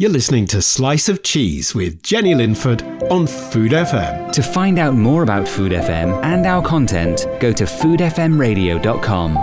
[0.00, 4.32] You're listening to Slice of Cheese with Jenny Linford on Food FM.
[4.32, 9.36] To find out more about Food FM and our content, go to foodfmradio.com.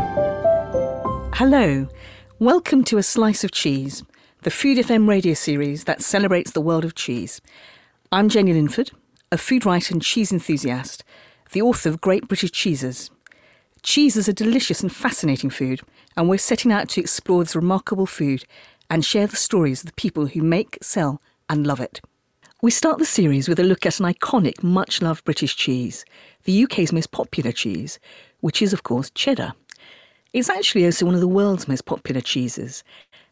[1.35, 1.87] Hello.
[2.39, 4.03] Welcome to A Slice of Cheese,
[4.41, 7.39] the Food FM radio series that celebrates the world of cheese.
[8.11, 8.89] I'm Jenny Linford,
[9.31, 11.03] a food writer and cheese enthusiast,
[11.51, 13.11] the author of Great British Cheeses.
[13.83, 15.81] Cheese is a delicious and fascinating food,
[16.15, 18.43] and we're setting out to explore this remarkable food
[18.89, 22.01] and share the stories of the people who make, sell, and love it.
[22.61, 26.03] We start the series with a look at an iconic, much loved British cheese,
[26.45, 27.99] the UK's most popular cheese,
[28.39, 29.53] which is, of course, cheddar.
[30.33, 32.83] It's actually also one of the world's most popular cheeses,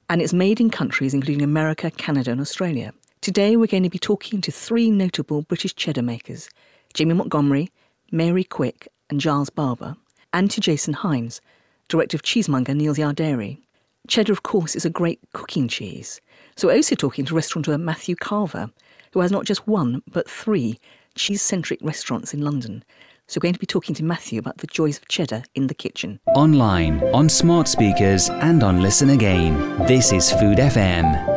[0.10, 2.94] and it's made in countries including America, Canada, and Australia.
[3.22, 6.50] Today, we're going to be talking to three notable British cheddar makers
[6.94, 7.72] Jamie Montgomery,
[8.12, 9.98] Mary Quicke, and Giles Barber,
[10.32, 11.42] and to Jason Hinds,
[11.88, 13.65] director of cheesemonger Neal's Yard Dairy.
[14.08, 16.22] Cheddar, of course, is a great cooking cheese.
[16.56, 18.70] So we're also talking to restaurateur Matthew Carver,
[19.14, 20.80] who has not just one, but three
[21.16, 22.84] cheese centric restaurants in London.
[23.28, 25.74] So we're going to be talking to Matthew about the joys of cheddar in the
[25.74, 26.20] kitchen.
[26.36, 29.58] Online, on smart speakers, and on Listen Again.
[29.88, 31.32] This is Food FM.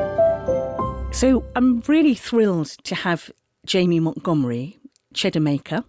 [1.14, 3.30] So I'm really thrilled to have
[3.64, 4.78] Jamie Montgomery,
[5.14, 5.84] cheddar maker,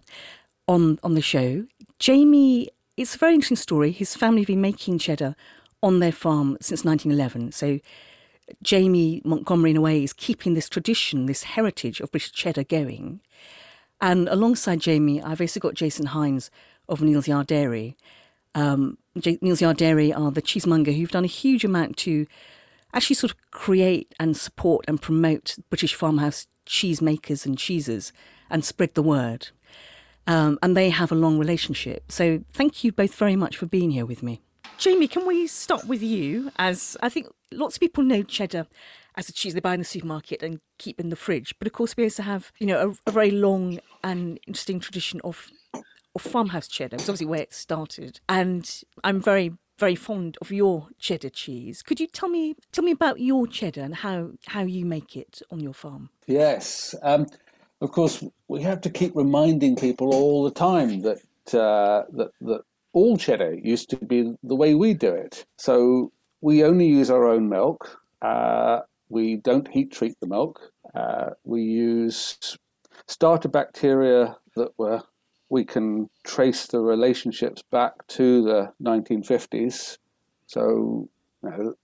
[0.66, 1.66] on, on the show.
[1.98, 3.90] Jamie, it's a very interesting story.
[3.92, 5.36] His family have been making cheddar
[5.82, 7.52] on their farm since 1911.
[7.52, 7.80] So
[8.62, 13.20] Jamie Montgomery, in a way, is keeping this tradition, this heritage of British cheddar going.
[14.00, 16.50] And alongside Jamie, I've also got Jason Hinds
[16.88, 17.96] of Neal's Yard Dairy.
[18.54, 22.26] Um, J- Neal's Yard Dairy are the cheesemonger who've done a huge amount to
[22.92, 28.12] actually sort of create and support and promote British farmhouse cheesemakers and cheeses
[28.48, 29.48] and spread the word.
[30.26, 32.10] Um, and they have a long relationship.
[32.10, 34.42] So thank you both very much for being here with me.
[34.80, 36.50] Jamie, can we start with you?
[36.56, 38.66] As I think lots of people know cheddar
[39.14, 41.54] as a cheese they buy in the supermarket and keep in the fridge.
[41.58, 45.20] But of course, we also have, you know, a, a very long and interesting tradition
[45.22, 46.96] of of farmhouse cheddar.
[46.96, 51.82] It's obviously where it started, and I'm very very fond of your cheddar cheese.
[51.82, 55.42] Could you tell me tell me about your cheddar and how how you make it
[55.50, 56.08] on your farm?
[56.26, 57.26] Yes, um,
[57.82, 61.18] of course we have to keep reminding people all the time that
[61.54, 62.62] uh, that that
[62.92, 65.44] all cheddar used to be the way we do it.
[65.56, 67.98] So we only use our own milk.
[68.22, 70.60] Uh, we don't heat treat the milk.
[70.94, 72.58] Uh, we use
[73.06, 75.02] starter bacteria that were
[75.50, 79.98] we can trace the relationships back to the 1950s.
[80.46, 81.08] So
[81.42, 81.74] you know,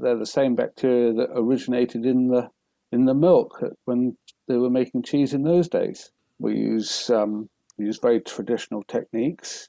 [0.00, 2.50] they're the same bacteria that originated in the
[2.90, 4.16] in the milk when
[4.48, 6.10] they were making cheese in those days.
[6.38, 9.68] We use um, we use very traditional techniques,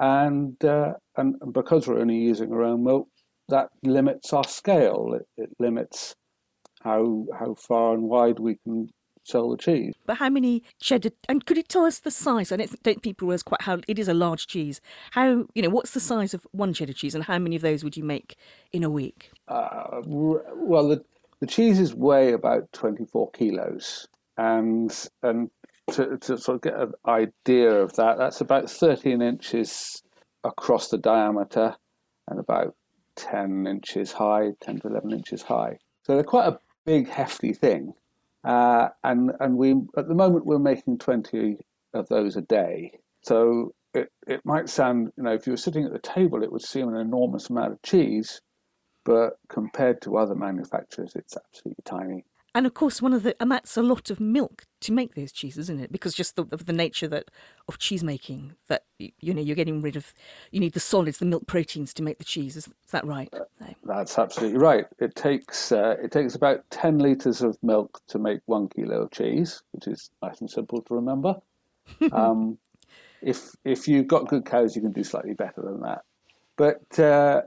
[0.00, 3.08] and uh, and because we're only using our own milk,
[3.48, 5.14] that limits our scale.
[5.14, 6.16] It, it limits
[6.82, 8.88] how how far and wide we can
[9.22, 9.94] sell the cheese.
[10.06, 11.10] But how many cheddar?
[11.28, 12.50] And could you tell us the size?
[12.50, 14.80] And I don't think people realize quite how it is a large cheese.
[15.12, 17.84] How you know what's the size of one cheddar cheese, and how many of those
[17.84, 18.36] would you make
[18.72, 19.30] in a week?
[19.48, 21.04] Uh, well, the
[21.40, 25.50] the cheeses weigh about twenty four kilos, and and
[25.92, 30.02] to, to sort of get an idea of that, that's about thirteen inches
[30.44, 31.76] across the diameter,
[32.28, 32.74] and about
[33.16, 35.78] ten inches high, ten to eleven inches high.
[36.04, 37.94] So they're quite a big, hefty thing.
[38.42, 41.58] Uh, and and we at the moment we're making 20
[41.92, 42.98] of those a day.
[43.22, 46.50] So it, it might sound, you know, if you were sitting at the table, it
[46.50, 48.40] would seem an enormous amount of cheese,
[49.04, 52.24] but compared to other manufacturers, it's absolutely tiny.
[52.54, 55.30] And of course, one of the and that's a lot of milk to make those
[55.30, 55.92] cheeses, isn't it?
[55.92, 57.30] Because just the, of the nature that
[57.68, 60.12] of cheese making, that you know you're getting rid of,
[60.50, 62.56] you need the solids, the milk proteins to make the cheese.
[62.56, 63.32] Is, is that right?
[63.32, 63.74] No.
[63.84, 64.86] That's absolutely right.
[64.98, 69.12] It takes uh, it takes about ten liters of milk to make one kilo of
[69.12, 71.36] cheese, which is nice and simple to remember.
[72.12, 72.58] um,
[73.22, 76.02] if if you've got good cows, you can do slightly better than that.
[76.56, 77.42] But uh,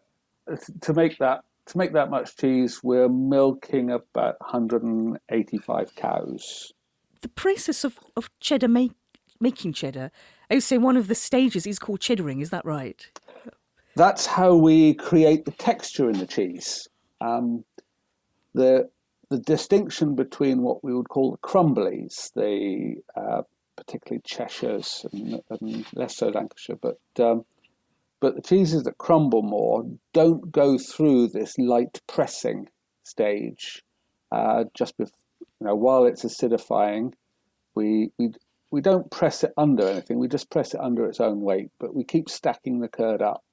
[0.81, 6.73] to make that to make that much cheese, we're milking about 185 cows.
[7.21, 8.91] The process of, of cheddar make,
[9.39, 10.11] making cheddar,
[10.49, 13.07] I would say one of the stages is called cheddaring, is that right?
[13.95, 16.87] That's how we create the texture in the cheese.
[17.21, 17.63] Um,
[18.53, 18.89] the
[19.29, 23.41] the distinction between what we would call the crumblies, the uh,
[23.75, 27.43] particularly Cheshires and, and, less so Lancashire, but um,
[28.23, 32.69] but the cheeses that crumble more don't go through this light pressing
[33.03, 33.83] stage
[34.31, 35.11] uh, just before,
[35.59, 37.11] you know, while it's acidifying.
[37.75, 38.29] We, we
[38.71, 40.19] we don't press it under anything.
[40.19, 43.43] We just press it under its own weight, but we keep stacking the curd up,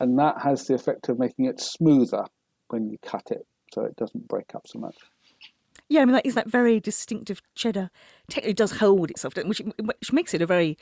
[0.00, 2.24] and that has the effect of making it smoother
[2.68, 4.96] when you cut it, so it doesn't break up so much.
[5.88, 7.90] Yeah, I mean, that is that very distinctive cheddar.
[8.28, 10.78] Technically, does hold itself, which which makes it a very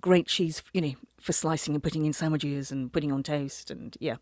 [0.00, 3.96] great cheese, you know, for slicing and putting in sandwiches and putting on toast, and
[4.00, 4.16] yeah,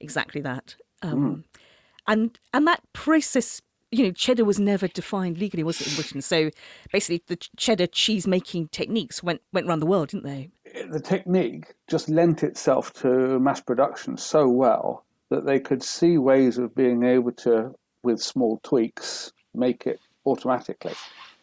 [0.00, 0.74] exactly that.
[1.02, 1.60] Um, mm.
[2.06, 6.22] And and that process, you know, cheddar was never defined legally, was it in Britain?
[6.22, 6.50] So
[6.92, 10.50] basically, the cheddar cheese making techniques went went around the world, didn't they?
[10.90, 16.58] The technique just lent itself to mass production so well that they could see ways
[16.58, 17.72] of being able to,
[18.02, 20.94] with small tweaks, make it automatically.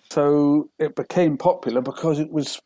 [0.10, 2.62] So it became popular because it was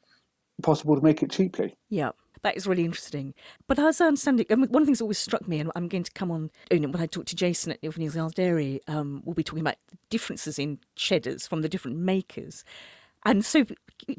[0.62, 1.74] possible to make it cheaply.
[1.90, 2.12] Yeah.
[2.44, 3.34] That is really interesting.
[3.68, 5.88] But as I understand it, one of the things that always struck me, and I'm
[5.88, 9.36] going to come on when I talk to Jason at Ilford Neal's Dairy, um, we'll
[9.36, 9.76] be talking about
[10.10, 12.64] differences in cheddars from the different makers.
[13.24, 13.66] And so,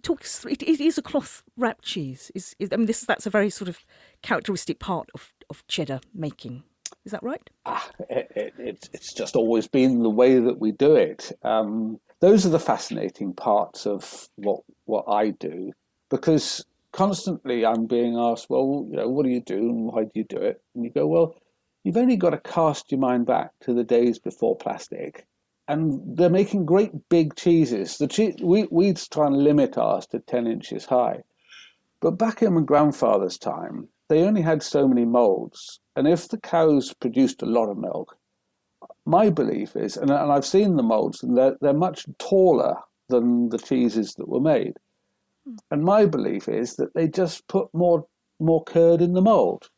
[0.02, 2.30] talk us through, it, it is a cloth wrapped cheese.
[2.34, 3.80] Is, I mean, this that's a very sort of
[4.22, 6.62] characteristic part of, of cheddar making.
[7.04, 7.50] Is that right?
[7.66, 11.32] Ah, it, it, it's just always been the way that we do it.
[11.42, 15.72] Um, those are the fascinating parts of what what I do,
[16.12, 20.10] because constantly I'm being asked, well, you know, what do you do and why do
[20.14, 20.62] you do it?
[20.74, 21.34] And you go, well,
[21.82, 25.26] you've only got to cast your mind back to the days before plastic,
[25.68, 27.96] and they're making great big cheeses.
[27.96, 31.22] The cheese we we try and limit ours to ten inches high,
[32.00, 36.38] but back in my grandfather's time, they only had so many molds and if the
[36.38, 38.16] cows produced a lot of milk,
[39.04, 42.76] my belief is, and, and I've seen the molds, and they're, they're much taller
[43.08, 44.78] than the cheeses that were made.
[45.70, 48.06] And my belief is that they just put more
[48.38, 49.68] more curd in the mold.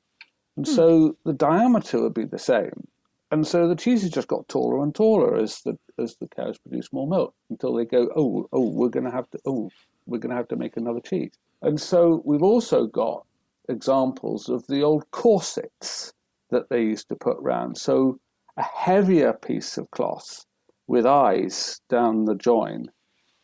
[0.56, 0.74] And mm.
[0.74, 2.86] so the diameter would be the same.
[3.30, 6.92] And so the cheeses just got taller and taller as the as the cows produce
[6.92, 9.70] more milk until they go, oh, oh, we're gonna have to oh,
[10.06, 11.32] we're gonna have to make another cheese.
[11.62, 13.26] And so we've also got
[13.68, 16.12] examples of the old corsets
[16.50, 17.78] that they used to put round.
[17.78, 18.18] So
[18.56, 20.44] a heavier piece of cloth
[20.86, 22.86] with eyes down the join,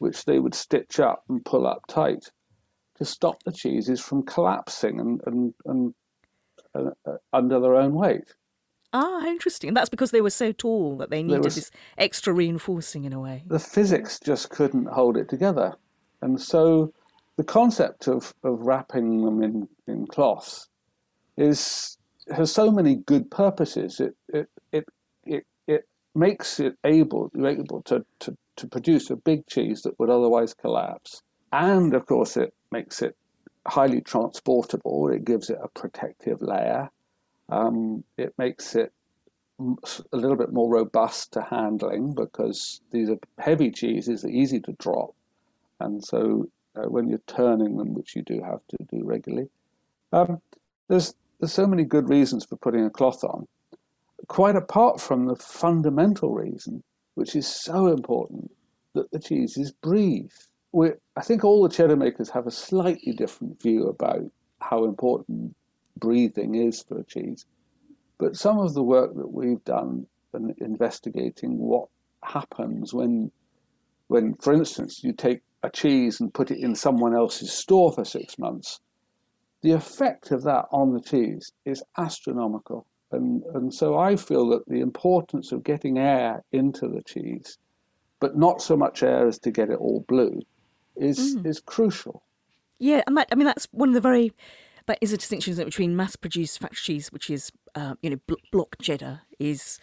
[0.01, 2.31] which they would stitch up and pull up tight
[2.99, 5.95] to stop the cheeses from collapsing and, and, and
[6.75, 8.35] uh, uh, under their own weight.
[8.93, 9.69] Ah, interesting.
[9.69, 13.13] And That's because they were so tall that they needed was, this extra reinforcing in
[13.13, 13.45] a way.
[13.47, 15.75] The physics just couldn't hold it together.
[16.23, 16.93] And so
[17.37, 20.67] the concept of, of wrapping them in, in cloth
[21.37, 21.97] is
[22.31, 24.01] has so many good purposes.
[24.01, 24.85] It it it
[25.25, 30.11] it, it makes it able able to, to, to produce a big cheese that would
[30.11, 31.23] otherwise collapse.
[31.53, 33.17] And of course it makes it
[33.67, 35.11] highly transportable.
[35.11, 36.91] It gives it a protective layer.
[37.49, 38.93] Um, it makes it
[39.61, 44.73] a little bit more robust to handling because these are heavy cheeses, they're easy to
[44.73, 45.11] drop.
[45.81, 49.49] And so uh, when you're turning them, which you do have to do regularly.
[50.13, 50.41] Um,
[50.89, 53.49] there's there's so many good reasons for putting a cloth on,
[54.29, 56.83] quite apart from the fundamental reason,
[57.15, 58.51] which is so important,
[58.95, 60.31] that the cheeses breathe.
[60.73, 64.23] we I think all the cheddar makers have a slightly different view about
[64.61, 65.55] how important
[65.97, 67.47] breathing is for a cheese.
[68.19, 71.89] But some of the work that we've done in investigating what
[72.23, 73.31] happens when,
[74.09, 78.05] when, for instance, you take a cheese and put it in someone else's store for
[78.05, 78.81] six months,
[79.63, 82.87] the effect of that on the cheese is astronomical.
[83.13, 87.59] And, and so I feel that the importance of getting air into the cheese,
[88.21, 90.41] but not so much air as to get it all blue,
[90.97, 91.47] is, mm.
[91.47, 92.23] is crucial.
[92.79, 94.33] Yeah, and that, I mean, that's one of the very,
[94.87, 98.77] that is a distinction between mass produced factory cheese, which is, uh, you know, block
[98.81, 99.79] cheddar, is,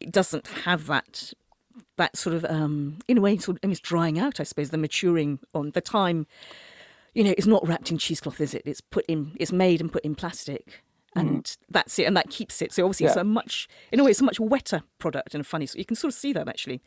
[0.00, 1.32] it doesn't have that
[1.96, 4.44] that sort of, um, in a way, sort of, I mean, it's drying out, I
[4.44, 6.26] suppose, the maturing on the time.
[7.14, 8.62] You know, it's not wrapped in cheesecloth, is it?
[8.64, 10.82] It's put in, it's made and put in plastic,
[11.16, 11.56] and mm.
[11.70, 12.72] that's it, and that keeps it.
[12.72, 13.10] So obviously, yeah.
[13.10, 15.66] it's a much, in a way, it's a much wetter product and a funny.
[15.66, 16.82] So you can sort of see that actually.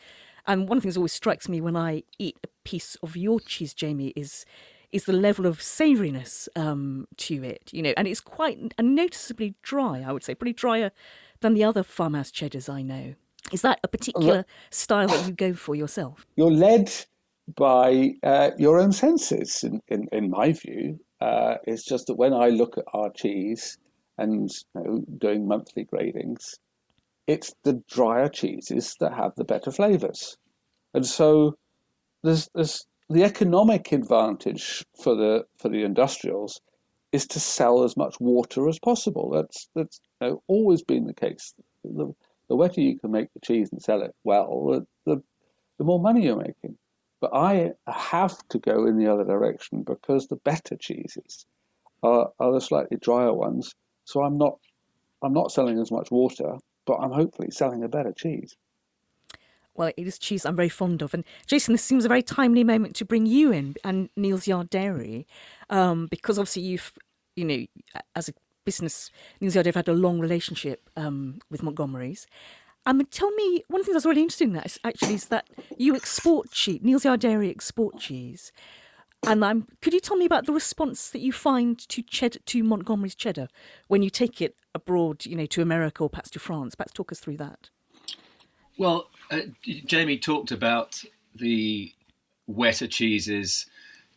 [0.48, 3.16] And one of the things that always strikes me when I eat a piece of
[3.16, 4.46] your cheese, Jamie, is
[4.92, 7.70] is the level of savouriness um, to it.
[7.72, 10.04] You know, and it's quite noticeably dry.
[10.06, 10.92] I would say, pretty drier
[11.42, 13.16] than the other farmhouse cheddars I know.
[13.52, 16.26] Is that a particular style that you go for yourself?
[16.36, 16.92] You're led
[17.56, 21.00] by uh, your own senses, in, in, in my view.
[21.20, 23.78] Uh, it's just that when I look at our cheese
[24.20, 26.56] and you know, doing monthly gradings,
[27.28, 30.38] it's the drier cheeses that have the better flavors.
[30.94, 31.58] And so
[32.24, 36.62] there's, there's the economic advantage for the for the industrials
[37.12, 39.32] is to sell as much water as possible.
[39.32, 41.54] That's that's you know, always been the case.
[41.84, 42.14] The,
[42.50, 45.24] the wetter you can make the cheese and sell it well, the, the,
[45.78, 46.78] the more money you're making.
[47.22, 51.46] But I have to go in the other direction because the better cheeses
[52.02, 53.76] are, are the slightly drier ones.
[54.10, 54.58] So I'm not
[55.22, 58.58] I'm not selling as much water, but I'm hopefully selling a better cheese.
[59.76, 61.14] Well, it is cheese I'm very fond of.
[61.14, 64.72] And Jason, this seems a very timely moment to bring you in and Neal's Yard
[64.72, 65.28] Dairy,
[65.70, 66.92] um, because obviously you've,
[67.36, 67.66] you know,
[68.16, 68.34] as a
[68.66, 72.26] business, Neal's Yard Dairy have had a long relationship um, with Montgomery's.
[72.88, 75.28] Um, tell me, one of the things was really interesting in that is actually is
[75.28, 75.48] that
[75.78, 78.52] you export cheese, Neal's Yard Dairy export cheese.
[79.28, 82.64] And I'm, could you tell me about the response that you find to cheddar, to
[82.64, 83.50] Montgomery's cheddar
[83.88, 86.76] when you take it abroad, you know, to America or perhaps to France?
[86.76, 87.70] Perhaps talk us through that.
[88.78, 89.42] Well, uh,
[89.86, 91.04] Jamie talked about
[91.36, 91.94] the
[92.48, 93.66] wetter cheeses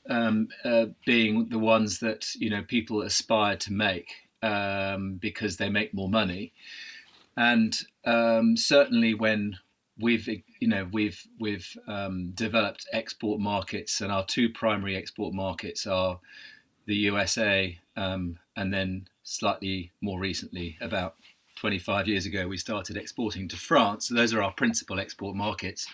[0.08, 4.08] um, uh, being the ones that you know people aspire to make
[4.42, 6.52] um, because they make more money,
[7.36, 9.58] and um, certainly when
[10.02, 15.86] we've you know we've we've um, developed export markets, and our two primary export markets
[15.86, 16.20] are
[16.86, 21.14] the USA um, and then slightly more recently about
[21.56, 24.08] 25 years ago, we started exporting to France.
[24.08, 25.86] So those are our principal export markets.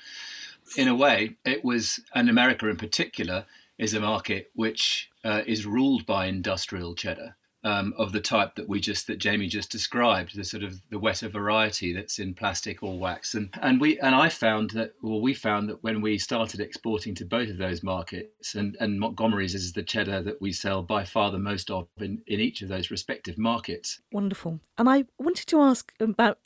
[0.76, 3.44] In a way, it was, and America in particular,
[3.76, 8.68] is a market which uh, is ruled by industrial cheddar um, of the type that
[8.68, 12.82] we just that Jamie just described, the sort of the wetter variety that's in plastic
[12.82, 13.34] or wax.
[13.34, 17.14] And and we and I found that well, we found that when we started exporting
[17.16, 21.04] to both of those markets, and, and Montgomery's is the cheddar that we sell by
[21.04, 24.00] far the most of in, in each of those respective markets.
[24.12, 24.60] Wonderful.
[24.76, 26.38] And I wanted to ask about,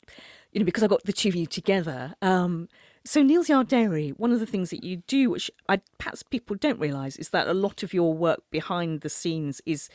[0.51, 2.15] you know, because I got the two of you together.
[2.21, 2.69] Um,
[3.05, 6.55] so Neal's Yard Dairy, one of the things that you do, which I, perhaps people
[6.55, 9.89] don't realise, is that a lot of your work behind the scenes is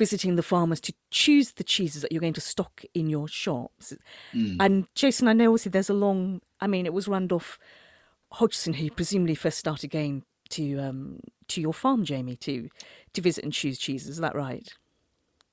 [0.00, 3.92] visiting the farmers to choose the cheeses that you're going to stock in your shops.
[4.32, 4.56] Mm.
[4.58, 6.40] And Jason, I know obviously there's a long.
[6.58, 7.58] I mean, it was Randolph
[8.32, 10.24] Hodgson who presumably first started going
[10.56, 12.70] to um, to your farm, Jamie, to
[13.12, 14.08] to visit and choose cheeses.
[14.08, 14.66] Is that right?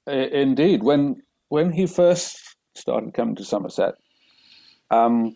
[0.07, 3.95] Indeed, when when he first started coming to Somerset,
[4.91, 5.35] um,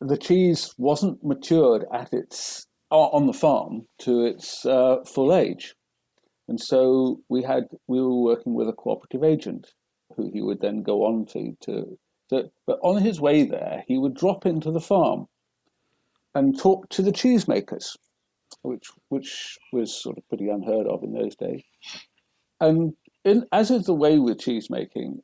[0.00, 5.74] the cheese wasn't matured at its on the farm to its uh, full age.
[6.48, 9.72] And so we had we were working with a cooperative agent
[10.16, 11.98] who he would then go on to to,
[12.30, 15.26] to but on his way there he would drop into the farm
[16.34, 17.96] and talk to the cheesemakers,
[18.62, 21.62] which which was sort of pretty unheard of in those days.
[22.60, 25.22] And in, as is the way with cheese making,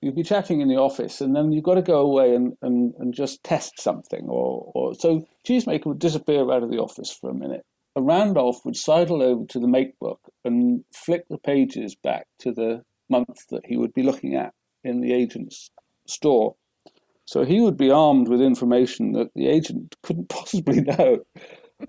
[0.00, 2.94] you'd be chatting in the office and then you've got to go away and, and,
[2.98, 7.30] and just test something or, or so cheesemaker would disappear out of the office for
[7.30, 7.64] a minute
[7.96, 12.84] Randolph would sidle over to the make book and flick the pages back to the
[13.08, 14.54] month that he would be looking at
[14.84, 15.70] in the agent's
[16.06, 16.54] store.
[17.24, 21.18] So he would be armed with information that the agent couldn't possibly know.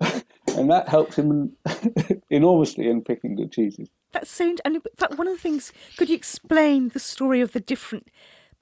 [0.56, 1.56] and that helped him
[2.30, 3.88] enormously in picking good cheeses.
[4.12, 4.54] That so.
[4.64, 8.08] And in fact, one of the things, could you explain the story of the different,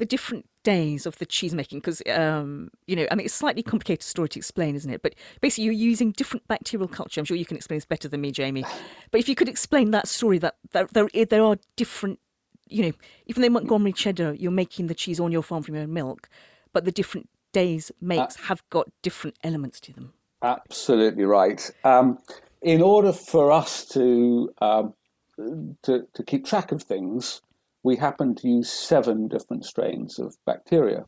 [0.01, 3.39] the different days of the cheese making because um, you know I mean it's a
[3.39, 5.03] slightly complicated story to explain, isn't it?
[5.03, 7.21] But basically, you're using different bacterial culture.
[7.21, 8.65] I'm sure you can explain this better than me, Jamie.
[9.11, 12.19] But if you could explain that story, that there there, there are different,
[12.67, 12.93] you know,
[13.27, 16.31] even though Montgomery cheddar, you're making the cheese on your farm from your own milk,
[16.73, 20.15] but the different days makes uh, have got different elements to them.
[20.43, 21.71] Absolutely right.
[21.85, 22.19] Um,
[22.63, 24.95] in order for us to um,
[25.83, 27.43] to to keep track of things
[27.83, 31.05] we happen to use seven different strains of bacteria.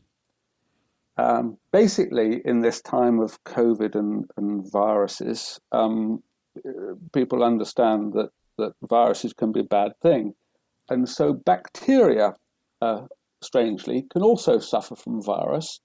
[1.17, 6.23] Um, basically, in this time of COVID and, and viruses, um,
[7.13, 10.33] people understand that, that viruses can be a bad thing.
[10.89, 12.33] And so, bacteria,
[12.81, 13.03] uh,
[13.41, 15.81] strangely, can also suffer from virus.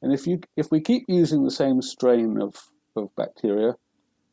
[0.00, 2.54] And if, you, if we keep using the same strain of,
[2.96, 3.74] of bacteria,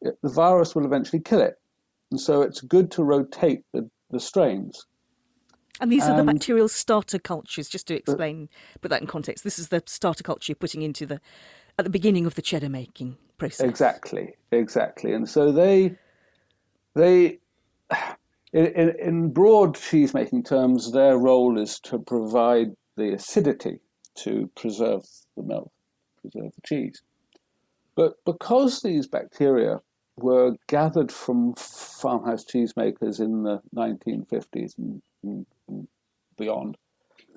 [0.02, 1.56] it, the virus will eventually kill it.
[2.10, 4.86] And so, it's good to rotate the, the strains.
[5.82, 8.50] And these are the um, bacterial starter cultures, just to explain,
[8.82, 9.44] put that in context.
[9.44, 11.20] This is the starter culture you're putting into the,
[11.80, 13.68] at the beginning of the cheddar making process.
[13.68, 15.14] Exactly, exactly.
[15.14, 15.96] And so they,
[16.94, 17.40] they,
[18.54, 23.80] in, in broad cheese making terms, their role is to provide the acidity
[24.18, 25.04] to preserve
[25.36, 25.72] the milk,
[26.22, 27.02] preserve the cheese.
[27.96, 29.80] But because these bacteria
[30.18, 35.46] were gathered from farmhouse cheesemakers in the 1950s and, and
[36.38, 36.78] beyond,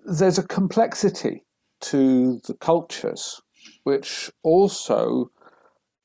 [0.05, 1.45] there's a complexity
[1.81, 3.41] to the cultures,
[3.85, 5.31] which also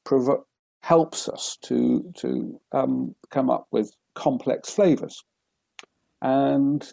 [0.03, 0.45] provo-
[0.81, 5.23] helps us to to um, come up with complex flavors.
[6.21, 6.91] And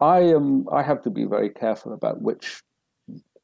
[0.00, 2.62] I am I have to be very careful about which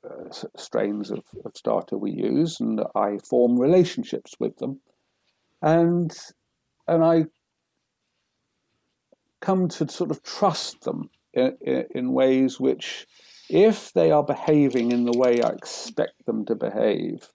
[0.05, 4.81] uh, strains of, of starter we use, and I form relationships with them,
[5.63, 6.17] and
[6.89, 7.27] and I
[9.41, 13.07] come to sort of trust them in, ways which,
[13.49, 17.29] if they are behaving in the way I expect them to behave,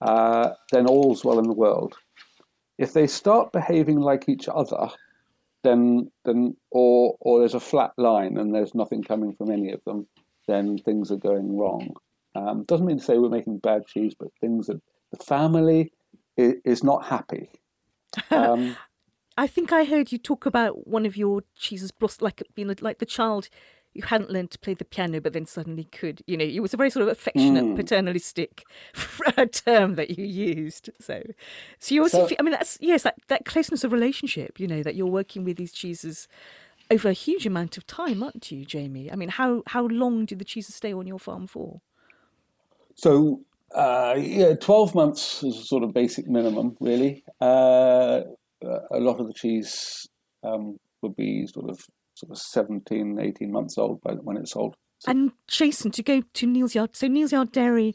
[0.00, 1.96] uh, then all's well in the world.
[2.78, 4.88] If they start behaving like each other,
[5.62, 9.82] then then or or there's a flat line and there's nothing coming from any of
[9.84, 10.06] them,
[10.46, 11.94] then things are going wrong.
[12.34, 14.80] Um, doesn't mean to say we're making bad cheese, but things that
[15.12, 15.92] the family
[16.36, 17.50] is, is not happy.
[18.30, 18.76] Um,
[19.36, 23.06] I think I heard you talk about one of your cheeses, like being like the
[23.06, 23.48] child
[23.94, 26.22] you hadn't learned to play the piano, but then suddenly could.
[26.26, 27.76] You know, it was a very sort of affectionate, mm.
[27.76, 28.64] paternalistic
[29.52, 30.90] term that you used.
[31.00, 31.22] So,
[31.78, 34.58] so you also, so, feel, I mean, that's yes, that, that closeness of relationship.
[34.58, 36.28] You know, that you're working with these cheeses
[36.90, 39.10] over a huge amount of time, aren't you, Jamie?
[39.10, 41.80] I mean, how how long do the cheeses stay on your farm for?
[42.94, 43.40] So.
[43.74, 47.24] Uh, yeah, twelve months is a sort of basic minimum, really.
[47.40, 48.20] Uh,
[48.90, 50.08] a lot of the cheese
[50.42, 51.80] um, would be sort of
[52.14, 54.76] sort of 17, 18 months old by when it's sold.
[55.00, 57.94] So, and Jason, to go to Neal's Yard, so Neal's Yard Dairy,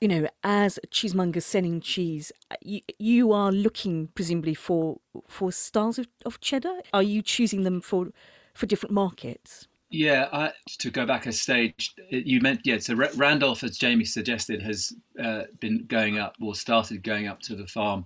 [0.00, 5.98] you know, as a cheesemonger selling cheese, you, you are looking presumably for for styles
[5.98, 6.80] of, of cheddar.
[6.92, 8.08] Are you choosing them for
[8.54, 9.66] for different markets?
[9.90, 12.78] Yeah, I, to go back a stage, you meant yeah.
[12.78, 17.56] So Randolph, as Jamie suggested, has uh, been going up or started going up to
[17.56, 18.04] the farm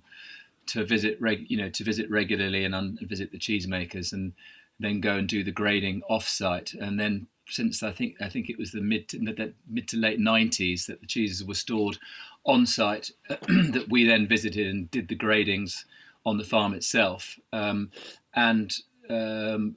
[0.67, 4.33] to visit, reg, you know, to visit regularly and un- visit the cheesemakers, and
[4.79, 6.75] then go and do the grading off-site.
[6.75, 9.97] And then since I think I think it was the mid to, the mid to
[9.97, 11.99] late 90s that the cheeses were stored
[12.45, 15.85] on site, that we then visited and did the gradings
[16.25, 17.39] on the farm itself.
[17.53, 17.91] Um,
[18.35, 18.75] and
[19.11, 19.77] um,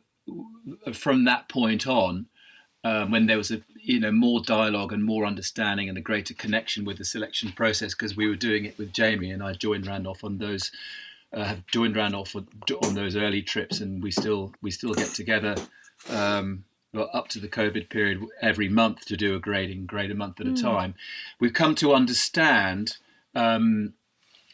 [0.94, 2.28] from that point on,
[2.84, 6.34] um, when there was a you know more dialogue and more understanding and a greater
[6.34, 9.88] connection with the selection process because we were doing it with Jamie and I joined
[9.88, 10.72] Randolph on those
[11.34, 15.56] uh, have joined Randolph on those early trips and we still we still get together
[16.10, 20.16] um, well, up to the COVID period every month to do a grading grade a
[20.16, 20.58] month at mm.
[20.58, 20.96] a time.
[21.40, 22.98] We've come to understand
[23.36, 23.94] um,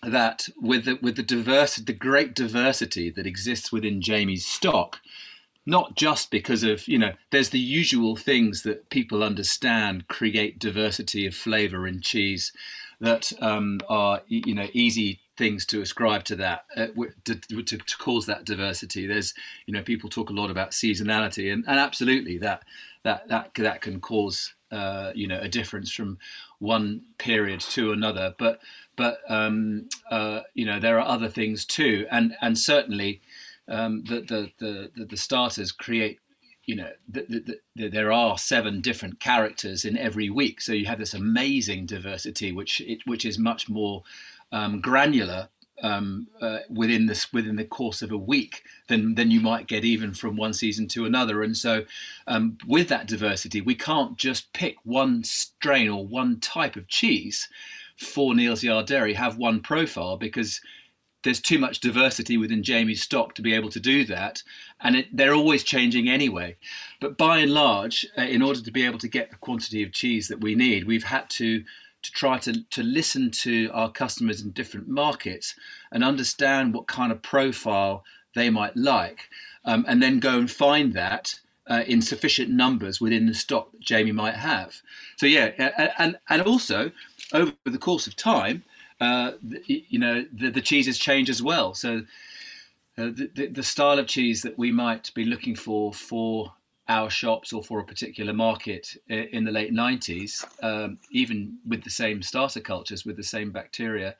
[0.01, 4.99] that with the, with the diversity, the great diversity that exists within Jamie's stock,
[5.65, 11.25] not just because of you know there's the usual things that people understand create diversity
[11.25, 12.51] of flavor in cheese
[12.99, 16.87] that um, are you know easy things to ascribe to that uh,
[17.25, 19.07] to, to, cause that diversity.
[19.07, 19.33] There's
[19.65, 22.63] you know people talk a lot about seasonality and, and absolutely that
[23.03, 26.19] that that that can cause uh, you know a difference from
[26.59, 28.35] one period to another.
[28.37, 28.59] But
[28.95, 32.05] but um, uh, you know there are other things too.
[32.11, 33.21] And and certainly
[33.71, 34.51] um, the, the,
[34.95, 36.19] the, the starters create
[36.65, 40.61] you know the, the, the, there are seven different characters in every week.
[40.61, 44.03] So you have this amazing diversity which it, which is much more
[44.51, 45.49] um, granular
[45.81, 49.83] um, uh, within this within the course of a week than than you might get
[49.83, 51.41] even from one season to another.
[51.41, 51.85] And so
[52.27, 57.49] um, with that diversity we can't just pick one strain or one type of cheese
[57.97, 60.61] for Yard Dairy have one profile because
[61.23, 64.43] there's too much diversity within Jamie's stock to be able to do that,
[64.79, 66.57] and it, they're always changing anyway.
[66.99, 69.91] But by and large, uh, in order to be able to get the quantity of
[69.91, 71.63] cheese that we need, we've had to
[72.03, 75.53] to try to, to listen to our customers in different markets
[75.91, 78.03] and understand what kind of profile
[78.33, 79.29] they might like,
[79.65, 83.81] um, and then go and find that uh, in sufficient numbers within the stock that
[83.81, 84.81] Jamie might have.
[85.17, 85.51] So yeah,
[85.99, 86.91] and and also
[87.33, 88.63] over the course of time,
[89.01, 89.31] uh,
[89.65, 91.73] you know, the, the, cheeses change as well.
[91.73, 92.03] So
[92.97, 96.53] uh, the, the style of cheese that we might be looking for for
[96.87, 101.89] our shops or for a particular market in the late 90s, um, even with the
[101.89, 104.15] same starter cultures, with the same bacteria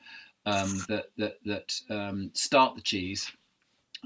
[0.46, 3.30] um, that, that, that um, start the cheese,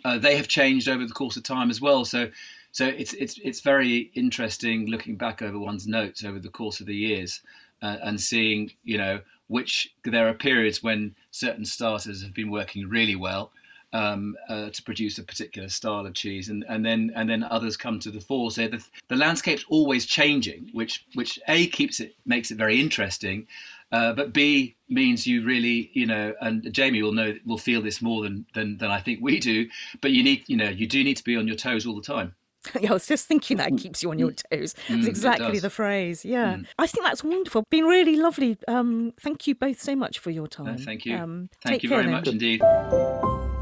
[0.05, 2.05] uh, they have changed over the course of time as well.
[2.05, 2.29] So,
[2.73, 6.87] so it's, it's, it's very interesting looking back over one's notes over the course of
[6.87, 7.41] the years
[7.83, 12.89] uh, and seeing, you know, which there are periods when certain starters have been working
[12.89, 13.53] really well
[13.93, 17.77] um, uh, to produce a particular style of cheese, and, and then and then others
[17.77, 18.51] come to the fore.
[18.51, 23.47] So the, the landscape's always changing, which which a keeps it makes it very interesting,
[23.93, 28.03] uh, but b means you really you know, and Jamie will know will feel this
[28.03, 29.69] more than, than than I think we do.
[30.01, 32.03] But you need you know you do need to be on your toes all the
[32.03, 32.35] time.
[32.81, 34.75] yeah, I was just thinking that keeps you on your toes.
[34.89, 35.63] Mm, It's exactly does.
[35.63, 36.25] the phrase.
[36.25, 36.67] Yeah, Mm.
[36.79, 37.65] I think that's wonderful.
[37.71, 38.57] Been really lovely.
[38.69, 40.67] Um, thank you both so much for your time.
[40.67, 41.17] No, thank you.
[41.17, 42.13] Um, thank you very then.
[42.13, 42.63] much indeed.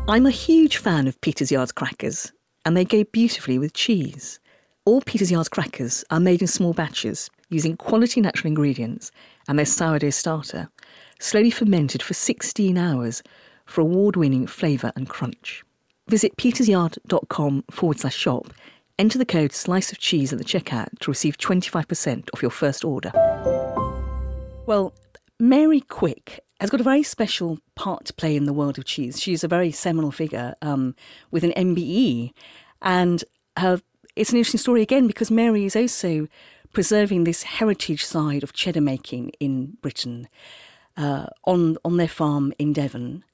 [0.09, 2.33] I'm a huge fan of Peter's Yard's crackers,
[2.65, 4.39] and they go beautifully with cheese.
[4.85, 9.11] All Peter's Yard's crackers are made in small batches using quality natural ingredients
[9.49, 10.69] and their sourdough starter,
[11.21, 13.23] slowly fermented for 16 hours
[13.65, 15.65] for award winning flavour and crunch.
[16.11, 18.53] Visit petersyard.com forward slash shop,
[18.99, 22.85] enter the code slice of cheese at the checkout to receive 25% off your first
[22.85, 23.13] order.
[24.67, 24.95] Well,
[25.39, 29.21] Mary Quicke has got a very special part to play in the world of cheese.
[29.21, 30.95] She's a very seminal figure um,
[31.31, 32.33] with an MBE,
[32.83, 33.25] and
[33.57, 33.81] her,
[34.17, 36.29] it's an interesting story again because Mary is also
[36.73, 40.29] preserving this heritage side of cheddar making in Britain
[40.97, 43.25] uh, on on their farm in Devon,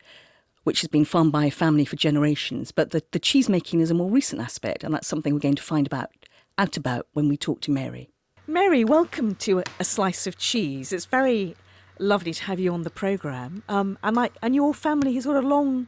[0.64, 2.72] which has been farmed by a family for generations.
[2.72, 5.54] But the, the cheese making is a more recent aspect, and that's something we're going
[5.54, 6.10] to find about
[6.58, 8.10] out about when we talk to Mary.
[8.46, 10.92] Mary, welcome to a, a slice of cheese.
[10.92, 11.56] It's very
[11.98, 13.62] lovely to have you on the program.
[13.68, 15.86] Um, and like, and your family has got a long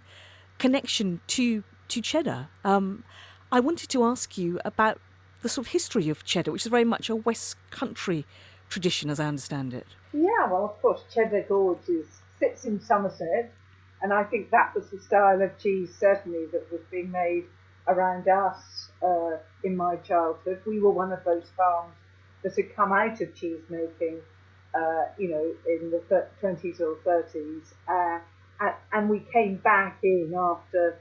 [0.58, 2.48] connection to to cheddar.
[2.64, 3.04] Um,
[3.50, 4.98] I wanted to ask you about
[5.42, 8.24] the sort of history of cheddar, which is very much a West Country
[8.70, 9.86] tradition, as I understand it.
[10.14, 12.06] Yeah, well, of course, Cheddar Gorge is,
[12.38, 13.52] sits in Somerset,
[14.02, 17.44] and I think that was the style of cheese certainly that was being made
[17.86, 20.60] around us uh, in my childhood.
[20.66, 21.94] We were one of those farms
[22.42, 24.20] that had come out of cheese making,
[24.74, 28.20] uh, you know, in the 20s or 30s, uh,
[28.60, 30.98] and, and we came back in after,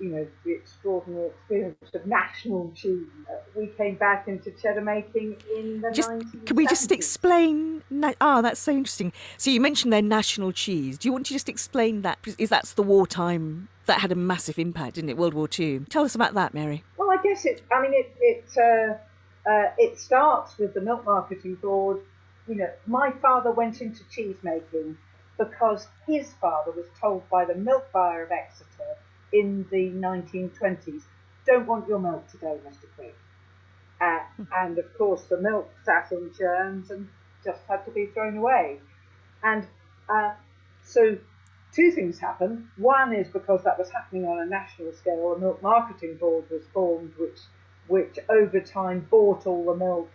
[0.00, 3.06] you know, the extraordinary experience of national cheese.
[3.54, 6.46] We came back into cheddar making in the Just 1970s.
[6.46, 7.82] can we just explain?
[7.90, 9.12] Na- ah, that's so interesting.
[9.38, 10.98] So you mentioned their national cheese.
[10.98, 12.18] Do you want to just explain that?
[12.38, 15.16] Is that's the wartime that had a massive impact, didn't it?
[15.16, 15.86] World War Two.
[15.90, 16.82] Tell us about that, Mary.
[16.96, 17.62] Well, I guess it.
[17.72, 22.00] I mean, it it uh, uh, it starts with the milk marketing board.
[22.48, 24.98] You know, my father went into cheese making
[25.38, 28.96] because his father was told by the milk buyer of Exeter
[29.34, 31.02] in the 1920s,
[31.44, 32.86] "Don't want your milk today, Mr.
[32.96, 33.16] Quicke."
[34.00, 34.20] Uh,
[34.56, 37.08] and of course, the milk sat in churns and
[37.44, 38.80] just had to be thrown away.
[39.42, 39.66] And
[40.08, 40.34] uh,
[40.82, 41.18] so
[41.72, 42.68] two things happened.
[42.76, 46.62] One is because that was happening on a national scale, a milk marketing board was
[46.72, 47.40] formed, which
[47.86, 50.10] which over time bought all the milk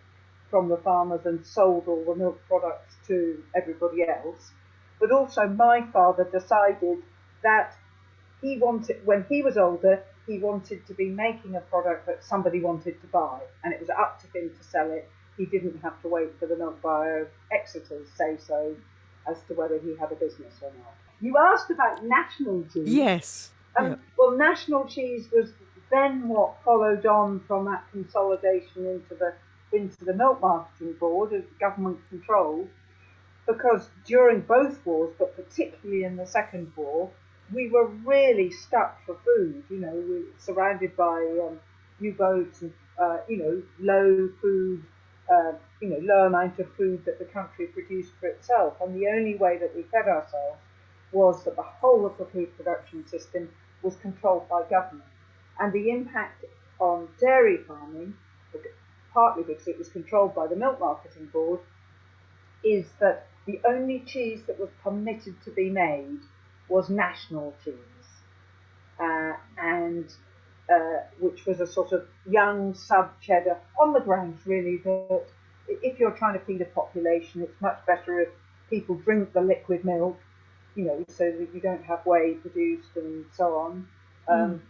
[0.50, 4.52] from the farmers and sold all the milk products to everybody else.
[5.00, 7.04] But also, my father decided
[7.44, 7.76] that
[8.41, 12.60] he wanted, when he was older, he wanted to be making a product that somebody
[12.62, 15.10] wanted to buy, and it was up to him to sell it.
[15.38, 18.75] He didn't have to wait for the milk buyer of Exeter say so
[19.28, 20.93] as to whether he had a business or not.
[21.21, 22.93] You asked about national cheese.
[22.93, 23.52] Yes.
[23.78, 23.95] Um, Yeah.
[24.17, 25.52] Well, national cheese was
[25.91, 29.34] then what followed on from that consolidation into the
[29.71, 32.67] into the milk marketing board as government control,
[33.45, 37.12] because during both wars, but particularly in the second war,
[37.54, 39.64] we were really stuck for food.
[39.70, 41.60] You know, we were surrounded by um,
[42.00, 44.84] U-boats and uh, you know low food,
[45.32, 49.08] uh, you know low amount of food that the country produced for itself, and the
[49.08, 50.60] only way that we fed ourselves
[51.12, 53.50] was that the whole of the food production system
[53.82, 55.10] was controlled by government.
[55.60, 56.46] And the impact
[56.80, 58.16] on dairy farming,
[59.14, 61.60] partly because it was controlled by the milk marketing board,
[62.64, 66.20] is that the only cheese that was permitted to be made
[66.70, 67.76] was national cheese,
[69.00, 70.14] uh, and
[70.72, 75.26] uh, which was a sort of young sub cheddar on the grounds, really, that
[75.68, 78.30] if you're trying to feed a population, it's much better if
[78.70, 80.20] people drink the liquid milk,
[80.76, 83.88] you know, so that you don't have whey produced and so on.
[84.28, 84.62] Um,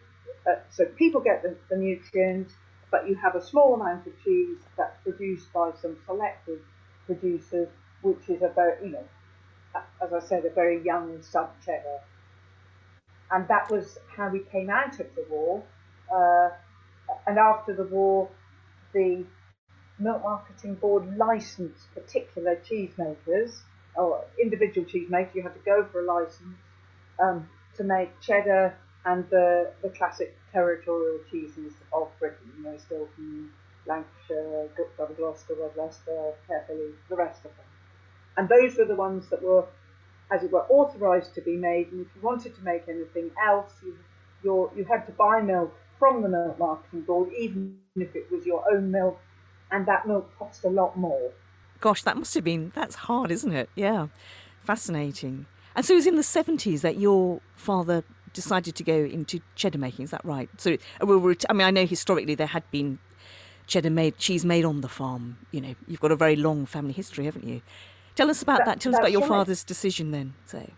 [0.50, 2.54] uh, so people get the, the nutrients,
[2.92, 6.60] but you have a small amount of cheese that's produced by some selected
[7.06, 7.68] producers,
[8.02, 9.04] which is about, you know,
[9.76, 12.00] as I said, a very young sub cheddar.
[13.32, 15.64] And that was how we came out of the war.
[16.12, 16.50] Uh,
[17.28, 18.30] and after the war,
[18.94, 19.24] the
[20.00, 23.60] Milk Marketing Board licensed particular cheesemakers
[23.96, 25.36] or individual cheesemakers.
[25.36, 26.58] You had to go for a license
[27.20, 33.52] um, to make cheddar and the, the classic territorial cheeses of Britain, you know, Stilton,
[33.86, 34.70] Lancashire,
[35.18, 37.69] Gloucester, Red Leicester, the rest of them.
[38.40, 39.66] And those were the ones that were,
[40.32, 41.92] as it were, authorised to be made.
[41.92, 43.98] And if you wanted to make anything else, you,
[44.46, 48.64] you had to buy milk from the Milk Marketing Board, even if it was your
[48.74, 49.20] own milk,
[49.72, 51.32] and that milk cost a lot more.
[51.82, 53.70] Gosh, that must have been that's hard, isn't it?
[53.76, 54.08] Yeah,
[54.64, 55.46] fascinating.
[55.76, 59.80] And so it was in the seventies that your father decided to go into cheddar
[59.80, 60.06] making.
[60.06, 60.50] Is that right?
[60.56, 63.00] So, uh, I mean, I know historically there had been
[63.68, 65.40] cheddar made, cheese made on the farm.
[65.52, 67.62] You know, you've got a very long family history, haven't you?
[68.20, 68.66] Tell us about that.
[68.66, 68.80] that.
[68.82, 70.34] Tell us about your father's decision then.
[70.46, 70.70] So.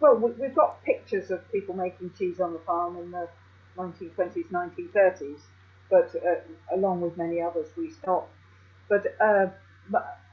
[0.00, 3.28] Well, we've got pictures of people making cheese on the farm in the
[3.76, 5.40] 1920s, 1930s,
[5.90, 8.32] but uh, along with many others, we stopped.
[8.88, 9.48] But uh,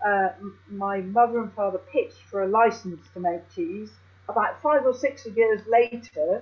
[0.08, 0.30] uh,
[0.70, 3.92] my mother and father pitched for a license to make cheese.
[4.30, 6.42] About five or six years later,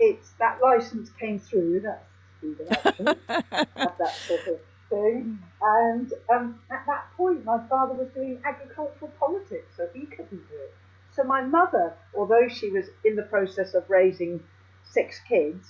[0.00, 1.80] it's that license came through.
[1.80, 2.06] That's
[2.40, 2.58] food
[3.28, 4.58] that sort of
[4.90, 5.38] thing.
[5.60, 10.54] And um, at that point, my father was doing agricultural politics, so he couldn't do
[10.54, 10.74] it.
[11.14, 14.40] So my mother, although she was in the process of raising
[14.84, 15.66] six kids,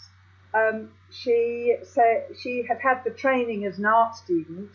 [0.55, 4.71] um, she said she had had the training as an art student,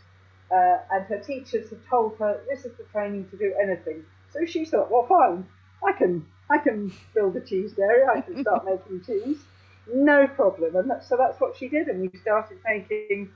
[0.51, 4.03] uh, and her teachers had told her this is the training to do anything.
[4.32, 5.45] So she thought, well, fine,
[5.86, 9.43] I can I can build a cheese dairy, I can start making cheese,
[9.91, 10.75] no problem.
[10.75, 13.32] And that, so that's what she did, and we started making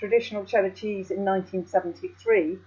[0.00, 2.58] traditional cheddar cheese in 1973.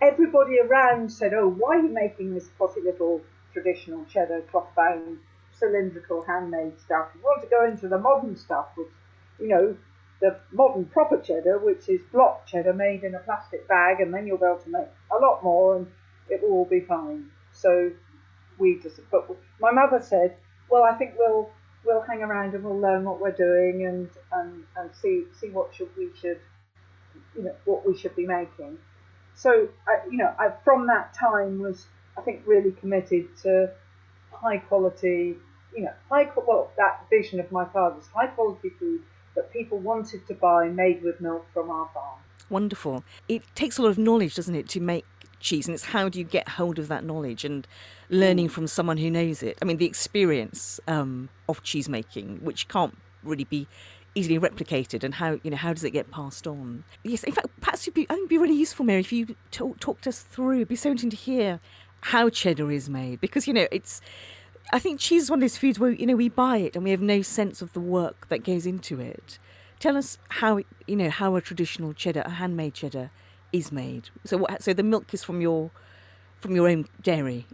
[0.00, 3.20] Everybody around said, "Oh, why are you making this potty little
[3.52, 5.18] traditional cheddar cloth-bound
[5.60, 7.08] cylindrical handmade stuff.
[7.14, 8.88] You want to go into the modern stuff, which,
[9.38, 9.76] you know,
[10.20, 14.26] the modern proper cheddar, which is block cheddar made in a plastic bag, and then
[14.26, 15.86] you'll be able to make a lot more and
[16.28, 17.30] it will all be fine.
[17.52, 17.92] So
[18.58, 19.28] we just, but
[19.60, 20.36] my mother said,
[20.70, 21.50] well, I think we'll
[21.84, 25.74] we'll hang around and we'll learn what we're doing and and, and see see what
[25.74, 26.40] should we should
[27.36, 28.78] you know what we should be making.
[29.34, 31.86] So I, you know, I, from that time was
[32.18, 33.70] I think really committed to
[34.32, 35.36] high quality
[35.74, 39.02] you know, high well, that vision of my father's high quality food
[39.36, 42.18] that people wanted to buy made with milk from our farm.
[42.48, 43.04] Wonderful.
[43.28, 45.04] It takes a lot of knowledge, doesn't it, to make
[45.40, 47.66] cheese, and it's how do you get hold of that knowledge and
[48.08, 49.58] learning from someone who knows it.
[49.62, 53.66] I mean, the experience um, of cheese making, which can't really be
[54.14, 56.84] easily replicated, and how you know how does it get passed on?
[57.02, 59.36] Yes, in fact, perhaps you'd be, I think it'd be really useful, Mary, if you
[59.50, 60.56] talk, talked us through.
[60.56, 61.60] It'd be so interesting to hear
[62.02, 64.00] how cheddar is made because you know it's
[64.72, 66.84] I think cheese is one of those foods where you know we buy it and
[66.84, 69.38] we have no sense of the work that goes into it.
[69.78, 73.10] Tell us how you know how a traditional cheddar, a handmade cheddar,
[73.52, 74.10] is made.
[74.24, 75.70] So what, so the milk is from your
[76.38, 77.46] from your own dairy.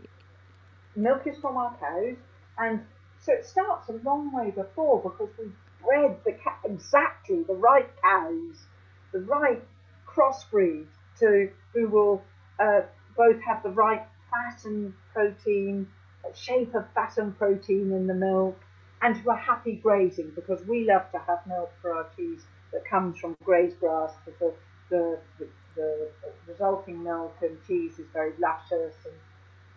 [0.95, 2.17] Milk is from our cows,
[2.59, 2.81] and
[3.21, 5.51] so it starts a long way before because we
[5.85, 8.67] bred the ca- exactly the right cows,
[9.13, 9.63] the right
[10.07, 10.87] crossbreed
[11.19, 12.23] to who will
[12.59, 12.81] uh,
[13.17, 15.87] both have the right fat and protein
[16.35, 18.59] shape of fat and protein in the milk,
[19.03, 22.85] and who are happy grazing because we love to have milk for our cheese that
[22.85, 24.55] comes from grazed grass because
[24.91, 26.09] the, the, the,
[26.49, 28.95] resulting milk and cheese is very luscious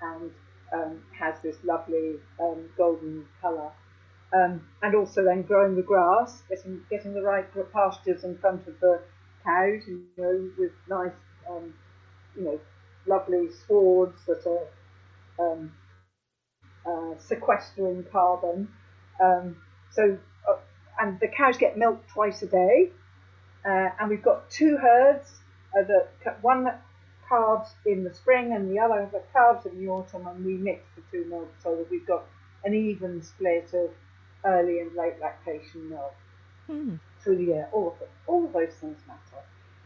[0.02, 0.32] and, and
[0.74, 3.72] um, has this lovely um, golden colour.
[4.34, 8.80] Um, and also then growing the grass, getting getting the right pastures in front of
[8.80, 9.02] the
[9.44, 11.12] cows, you know, with nice,
[11.50, 11.74] um,
[12.36, 12.60] you know,
[13.08, 15.72] lovely swards that are um,
[16.86, 18.68] uh, sequestering carbon.
[19.20, 19.58] Um,
[19.92, 20.58] so, uh,
[21.02, 22.92] and the cows get milked twice a day,
[23.66, 25.39] uh, and we've got two herds.
[25.78, 26.82] Uh, that one that
[27.28, 30.82] calves in the spring and the other that calves in the autumn, and we mix
[30.96, 32.24] the two milks so that we've got
[32.66, 33.92] an even split of
[34.46, 36.16] early and late lactation milk
[36.68, 36.96] hmm.
[37.22, 37.68] through the year.
[37.72, 39.44] All of it, all of those things matter.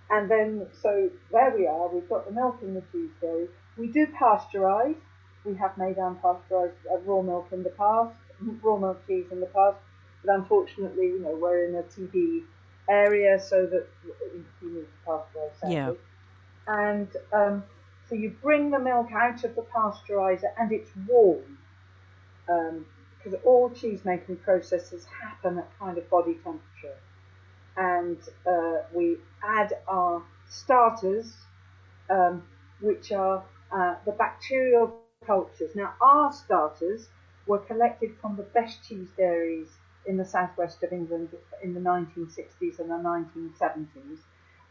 [0.10, 1.88] And then, so there we are.
[1.88, 3.48] We've got the milk in the Tuesday.
[3.78, 4.96] We do pasteurize.
[5.44, 8.16] We have made unpasteurised uh, raw milk in the past,
[8.62, 9.78] raw milk cheese in the past,
[10.24, 12.44] but unfortunately, you know, we're in a TB
[12.90, 14.14] area, so that you
[14.62, 15.72] need to pasteurize.
[15.72, 15.92] Yeah.
[16.68, 17.64] And um,
[18.10, 21.58] so you bring the milk out of the pasteurizer, and it's warm.
[22.46, 26.98] because um, all cheese making processes happen at kind of body temperature.
[27.76, 31.34] And uh, we add our starters,
[32.10, 32.44] um,
[32.82, 35.76] which are uh, the bacterial cultures.
[35.76, 37.08] Now, our starters
[37.48, 39.70] were collected from the best cheese dairies
[40.06, 41.30] in the southwest of England
[41.62, 44.20] in the 1960s and the 1970s,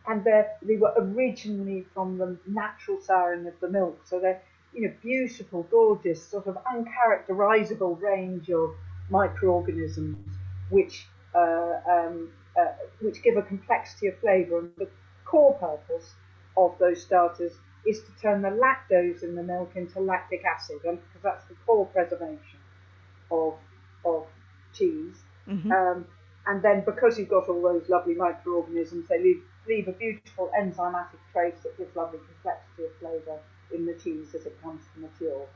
[0.07, 4.01] and they were originally from the natural souring of the milk.
[4.05, 4.43] So they're
[4.75, 8.75] you know beautiful, gorgeous, sort of uncharacterizable range of
[9.11, 10.17] microorganisms
[10.71, 14.59] which uh, um, uh, which give a complexity of flavour.
[14.61, 14.89] And the
[15.25, 16.15] core purpose
[16.57, 17.53] of those starters
[17.87, 21.55] is to turn the lactose in the milk into lactic acid, and because that's the
[21.67, 22.59] core preservation
[23.31, 23.55] of
[24.05, 24.27] of
[24.73, 25.17] cheese.
[25.49, 25.73] Mm-hmm.
[25.73, 26.07] Um,
[26.47, 31.21] and then because you've got all those lovely microorganisms, they leave leave a beautiful enzymatic
[31.33, 33.39] trace that gives lovely complexity of flavour
[33.73, 35.47] in the cheese as it comes to mature.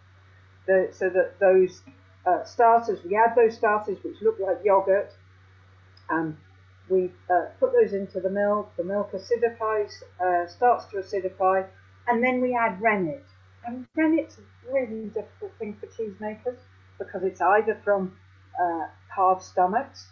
[0.66, 1.82] The, so that those
[2.24, 5.12] uh, starters, we add those starters which look like yogurt,
[6.08, 6.36] um,
[6.88, 8.72] we uh, put those into the milk.
[8.76, 11.66] The milk acidifies, uh, starts to acidify,
[12.06, 13.24] and then we add rennet.
[13.66, 16.58] And rennet's a really difficult thing for cheesemakers
[16.98, 18.16] because it's either from
[18.60, 20.06] uh, calf stomachs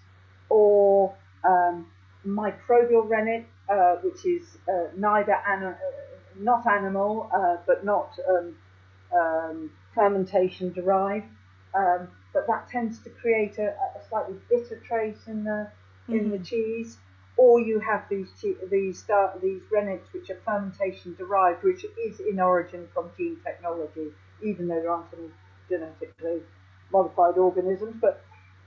[0.48, 1.86] or um,
[2.26, 8.56] microbial rennet, uh, which is uh, neither ana- uh, not animal uh, but not um,
[9.16, 11.26] um, fermentation derived.
[11.74, 15.70] Um, but that tends to create a, a slightly bitter trace in the
[16.08, 16.98] in the cheese.
[17.36, 18.30] Or you have these
[18.70, 19.04] these
[19.42, 24.08] these rennets which are fermentation derived, which is in origin from gene technology,
[24.42, 25.30] even though there aren't any
[25.68, 26.42] genetically
[26.92, 27.96] modified organisms.
[28.00, 28.24] But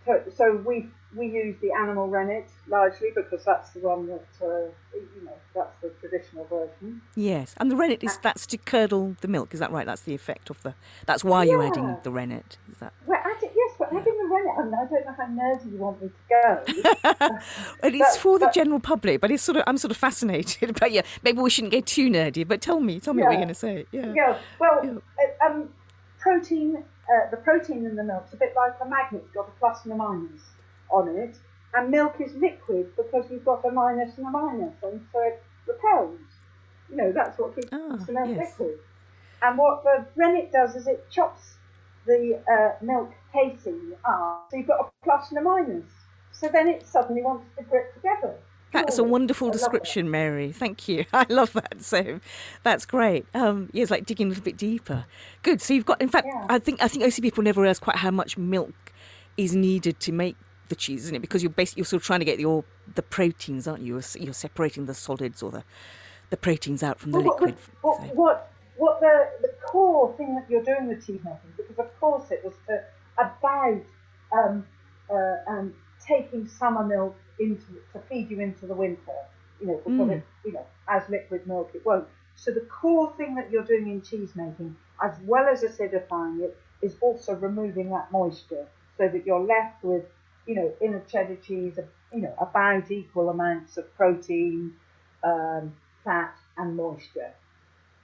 [0.07, 4.47] so, so we we use the animal rennet largely because that's the one that uh,
[4.93, 7.01] you know that's the traditional version.
[7.15, 9.53] Yes, and the rennet is that's to curdle the milk.
[9.53, 9.85] Is that right?
[9.85, 10.73] That's the effect of the.
[11.05, 12.57] That's why you're adding the rennet.
[12.71, 12.93] Is that?
[13.05, 16.01] We're adding, yes, we're adding the rennet, and I don't know how nerdy you want
[16.01, 17.39] me to go.
[17.83, 20.75] It's But- for the general public, but it's sort of I'm sort of fascinated.
[20.79, 22.47] But yeah, maybe we shouldn't get too nerdy.
[22.47, 23.37] But tell me, tell me what Yeah.
[23.39, 23.85] you're going to say.
[23.91, 24.13] Yeah.
[24.15, 25.01] Yeah, well,
[25.41, 25.69] uh, um,
[26.19, 29.59] protein, uh, the protein in the milk's a bit like a magnet, it's got a
[29.59, 30.41] plus and a minus
[30.89, 31.37] on it,
[31.73, 35.43] and milk is liquid because you've got a minus and a minus, and so it
[35.67, 36.19] repels.
[36.89, 38.53] You know, that's what keeps Ah, the milk yes.
[38.59, 38.79] liquid.
[39.41, 41.55] And what the rennet does is it chops
[42.05, 45.91] the uh, milk casein up, so you've got a plus and a minus.
[46.31, 48.35] So then it suddenly wants to grip together.
[48.73, 49.60] That's a wonderful I love it.
[49.60, 50.51] description, Mary.
[50.51, 51.06] Thank you.
[51.13, 51.82] I love that.
[51.84, 52.19] So
[52.63, 53.25] that's great.
[53.34, 55.06] Um, yeah, it's like digging a little bit deeper.
[55.43, 55.62] Good.
[55.62, 56.01] So you've got.
[56.01, 56.45] In fact, Yeah.
[56.49, 58.73] I think I think OC people never realise quite how much milk
[59.38, 60.36] is needed to make
[60.69, 61.19] the cheese, isn't it?
[61.19, 63.93] Because you're basically you're still trying to get your the proteins, aren't you?
[63.93, 65.63] You're, you're separating the solids or the
[66.30, 67.58] the proteins out from the Well, what- liquid.
[67.82, 71.80] What, so- what, what the, the core thing that you're doing with cheese making, because
[71.80, 72.84] of course it was to,
[73.17, 73.82] about
[74.34, 74.65] um,
[75.10, 75.73] uh, um,
[76.06, 79.19] taking summer milk into to feed you into the winter,
[79.60, 80.17] you know, because Mm.
[80.17, 82.08] it, you know, as liquid milk it won't.
[82.36, 86.58] So the core thing that you're doing in cheese making, as well as acidifying it,
[86.82, 90.06] is also removing that moisture, so that you're left with,
[90.45, 91.80] you know, in a cheddar cheese,
[92.13, 94.76] you know, about equal amounts of protein,
[95.23, 97.34] um, fat, and moisture.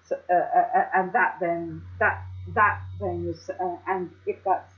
[0.04, 2.24] So, uh, uh, uh, and that then that
[2.56, 4.74] that then is, uh, and if that's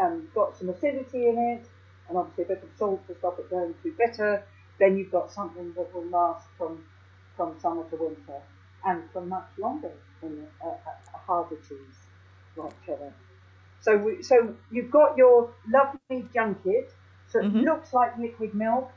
[0.00, 1.68] um, got some acidity in it,
[2.10, 4.44] and obviously a bit of salt to stop it going too bitter,
[4.80, 6.84] then you've got something that will last from
[7.36, 8.42] from summer to winter,
[8.84, 9.92] and for much longer
[10.22, 10.70] than a, a,
[11.14, 11.98] a harder cheese
[12.56, 13.14] like cheddar.
[13.80, 16.92] So we, so you've got your lovely junket,
[17.28, 18.90] so it looks like liquid milk,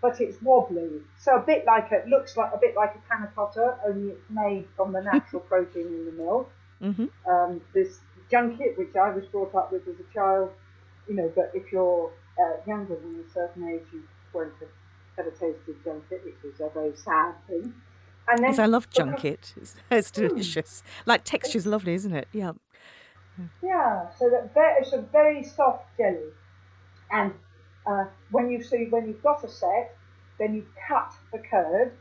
[0.00, 1.02] but it's wobbly.
[1.18, 4.12] So a bit like a, it looks like a bit like a panna cotta, only
[4.12, 6.50] it's made from the natural protein in the milk.
[6.80, 8.00] hmm Um, this
[8.30, 10.52] junket, which I was brought up with as a child,
[11.08, 14.68] you know, but if you're uh, younger than a certain age, you won't have
[15.18, 17.74] ever tasted junket, which is a very sad thing.
[18.28, 19.54] And then Because I love junket.
[19.56, 20.82] It's, it's delicious.
[21.06, 22.28] Like texture's lovely, isn't it?
[22.32, 22.52] Yeah.
[23.62, 26.32] Yeah, so that it's a very soft jelly,
[27.12, 27.32] and
[27.86, 29.96] uh, when you see when you've got a set,
[30.40, 31.92] then you cut the curd,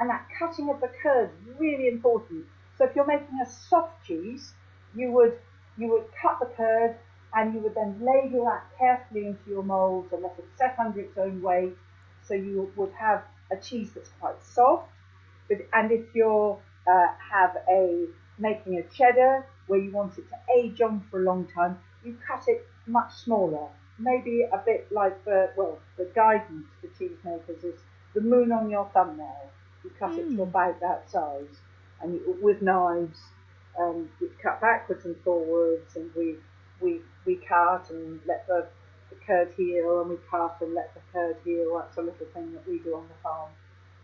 [0.00, 2.44] and that cutting of the curd is really important.
[2.76, 4.52] So if you're making a soft cheese,
[4.94, 5.38] you would
[5.78, 6.96] you would cut the curd,
[7.34, 11.00] and you would then ladle that carefully into your molds and let it set under
[11.00, 11.76] its own weight,
[12.22, 14.88] so you would have a cheese that's quite soft.
[15.48, 18.06] But, and if you're uh, have a
[18.38, 22.16] making a cheddar where you want it to age on for a long time, you
[22.26, 23.68] cut it much smaller.
[23.98, 27.80] Maybe a bit like the well, the guidance for cheese makers is
[28.14, 29.50] the moon on your thumbnail.
[29.84, 31.60] You cut it to about that size,
[32.02, 33.18] and you, with knives,
[33.78, 36.36] um, we cut backwards and forwards, and we
[36.80, 38.66] we we cut and let the,
[39.10, 41.78] the curd heal, and we cut and let the curd heal.
[41.78, 43.50] That's a little thing that we do on the farm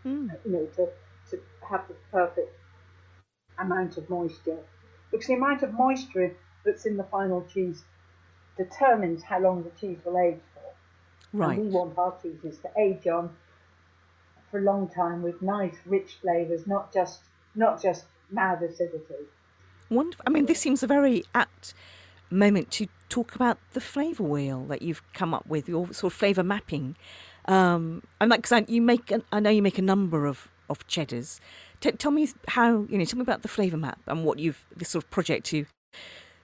[0.07, 0.29] Mm.
[0.45, 0.87] you know, to,
[1.29, 2.55] to have the perfect
[3.59, 4.59] amount of moisture.
[5.11, 7.83] Because the amount of moisture that's in the final cheese
[8.57, 11.37] determines how long the cheese will age for.
[11.37, 11.57] Right.
[11.57, 13.35] And we want our cheeses to age on
[14.49, 17.19] for a long time with nice, rich flavours, not just
[17.55, 19.25] not just mad acidity.
[19.89, 20.23] Wonderful.
[20.27, 21.73] I mean, this seems a very apt
[22.29, 26.17] moment to talk about the flavour wheel that you've come up with, your sort of
[26.17, 26.95] flavour mapping.
[27.45, 30.49] Um, and like, cause I, you make, an, I know you make a number of,
[30.69, 31.39] of cheddars.
[31.79, 34.65] T- tell me how, you know, tell me about the flavour map and what you've,
[34.75, 35.65] this sort of project to,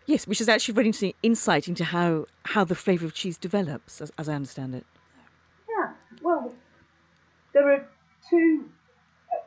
[0.05, 4.01] yes, which is actually very interesting insight into how, how the flavour of cheese develops,
[4.01, 4.85] as, as I understand it.
[5.67, 6.53] Yeah, well,
[7.53, 7.87] there are
[8.29, 8.69] two.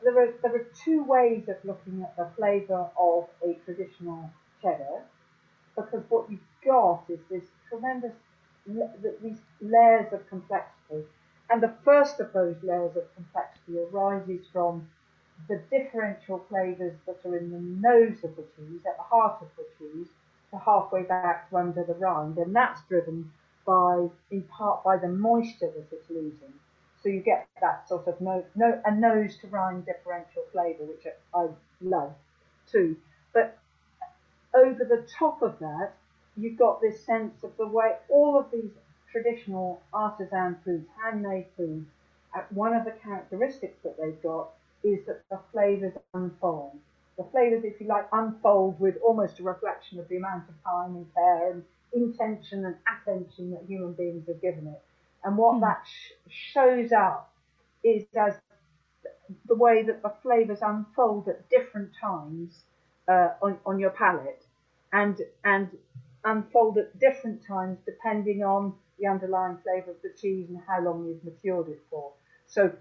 [0.03, 4.31] There are there are two ways of looking at the flavour of a traditional
[4.63, 5.03] cheddar,
[5.77, 8.13] because what you've got is this tremendous
[9.23, 11.05] these layers of complexity.
[11.51, 14.89] And the first of those layers of complexity arises from
[15.49, 19.49] the differential flavours that are in the nose of the cheese, at the heart of
[19.57, 20.09] the cheese,
[20.51, 23.31] to halfway back to under the rind, and that's driven
[23.65, 26.53] by, in part, by the moisture that it's losing.
[27.03, 31.07] So you get that sort of no, no, a nose to rind differential flavour, which
[31.35, 31.47] I
[31.81, 32.15] love
[32.71, 32.97] too.
[34.57, 35.93] Over the top of that,
[36.35, 38.71] you've got this sense of the way all of these
[39.13, 41.87] traditional artisan foods, handmade foods,
[42.35, 44.49] uh, one of the characteristics that they've got
[44.83, 46.73] is that the flavours unfold.
[47.19, 50.97] The flavours, if you like, unfold with almost a reflection of the amount of time
[50.97, 54.83] and care and intention and attention that human beings have given it.
[55.25, 55.61] And what mm.
[55.61, 56.13] that sh-
[56.55, 57.33] shows up
[57.85, 58.35] is as
[59.47, 62.65] the way that the flavours unfold at different times
[63.09, 64.46] uh, on, on your palate
[64.93, 65.69] and and
[66.25, 71.07] unfold at different times depending on the underlying flavour of the cheese and how long
[71.07, 72.13] you've matured it for.
[72.47, 72.73] So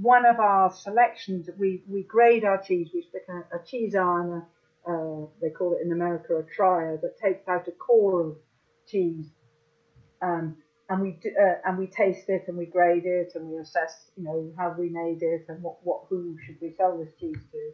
[0.00, 4.42] one of our selections, we, we grade our cheese, we stick a, a cheese iron,
[4.88, 8.36] uh, they call it in America a trier, that takes out a core of
[8.86, 9.26] cheese,
[10.22, 10.56] um,
[10.88, 14.10] and we do, uh, and we taste it and we grade it and we assess,
[14.16, 17.44] you know, how we made it and what, what who should we sell this cheese
[17.52, 17.70] to,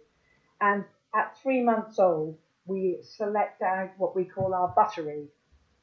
[0.61, 2.37] and at three months old,
[2.69, 5.27] we select out what we call our buttery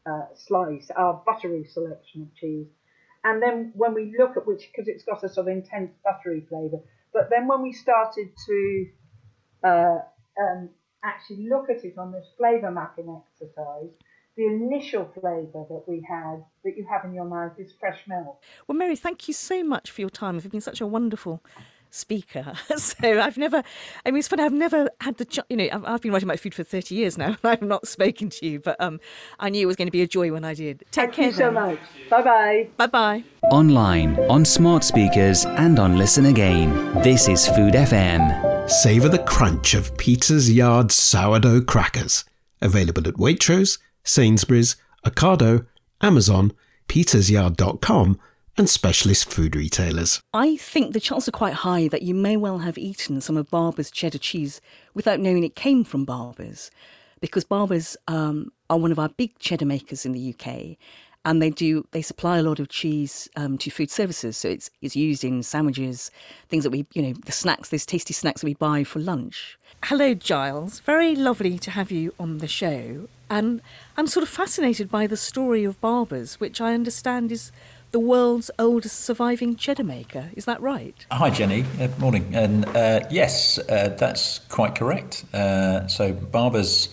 [0.06, 2.68] uh, slice, our buttery selection of cheese.
[3.24, 6.46] And then when we look at which, because it's got a sort of intense buttery
[6.48, 6.78] flavour,
[7.12, 8.86] but then when we started to
[9.64, 9.98] uh,
[10.40, 10.70] um,
[11.04, 13.90] actually look at it on this flavour mapping exercise,
[14.38, 18.44] the initial flavour that we had, that you have in your mouth, is fresh milk.
[18.68, 20.36] Well, Mary, thank you so much for your time.
[20.36, 21.42] You've been such a wonderful
[21.90, 22.54] speaker.
[22.78, 23.64] so I've never,
[24.06, 26.40] I mean, it's funny, I've never had the, you know, I've, I've, been writing about
[26.40, 29.00] food for 30 years now and I've not spoken to you, but um,
[29.40, 30.80] I knew it was going to be a joy when I did.
[30.92, 31.26] Take Thank care.
[31.26, 31.80] Thank you so much.
[32.10, 32.70] Bye bye.
[32.78, 33.24] Bye bye.
[33.52, 36.94] Online, on smart speakers, and on Listen Again.
[37.02, 38.70] This is Food FM.
[38.70, 42.26] Savour the crunch of Peter's Yard sourdough crackers.
[42.62, 44.76] Available at Waitrose, Sainsbury's,
[45.06, 45.68] Ocado,
[46.02, 46.52] Amazon,
[46.88, 48.20] petersyard.com
[48.58, 50.22] and specialist food retailers.
[50.34, 53.49] I think the chances are quite high that you may well have eaten some of
[53.49, 54.62] Barber's cheddar cheese
[54.93, 56.72] without knowing it came from Barber's,
[57.20, 60.78] because Barber's um, are one of our big cheddar makers in the UK.
[61.28, 61.88] And they do.
[61.89, 65.41] They supply a lot of cheese um, to food services, so it's it's used in
[65.41, 66.12] sandwiches,
[66.49, 69.58] things that we, you know, the snacks, those tasty snacks that we buy for lunch.
[69.86, 70.82] Hello, Giles.
[70.82, 73.08] Very lovely to have you on the show.
[73.28, 73.62] And
[73.97, 77.51] I'm sort of fascinated by the story of Barber's, which I understand is
[77.92, 80.30] the world's oldest surviving cheddar maker.
[80.36, 81.06] Is that right?
[81.12, 81.66] Hi, Jenny.
[81.80, 82.34] Uh, morning.
[82.34, 85.26] And uh, yes, uh, that's quite correct.
[85.34, 86.90] Uh, so Barber's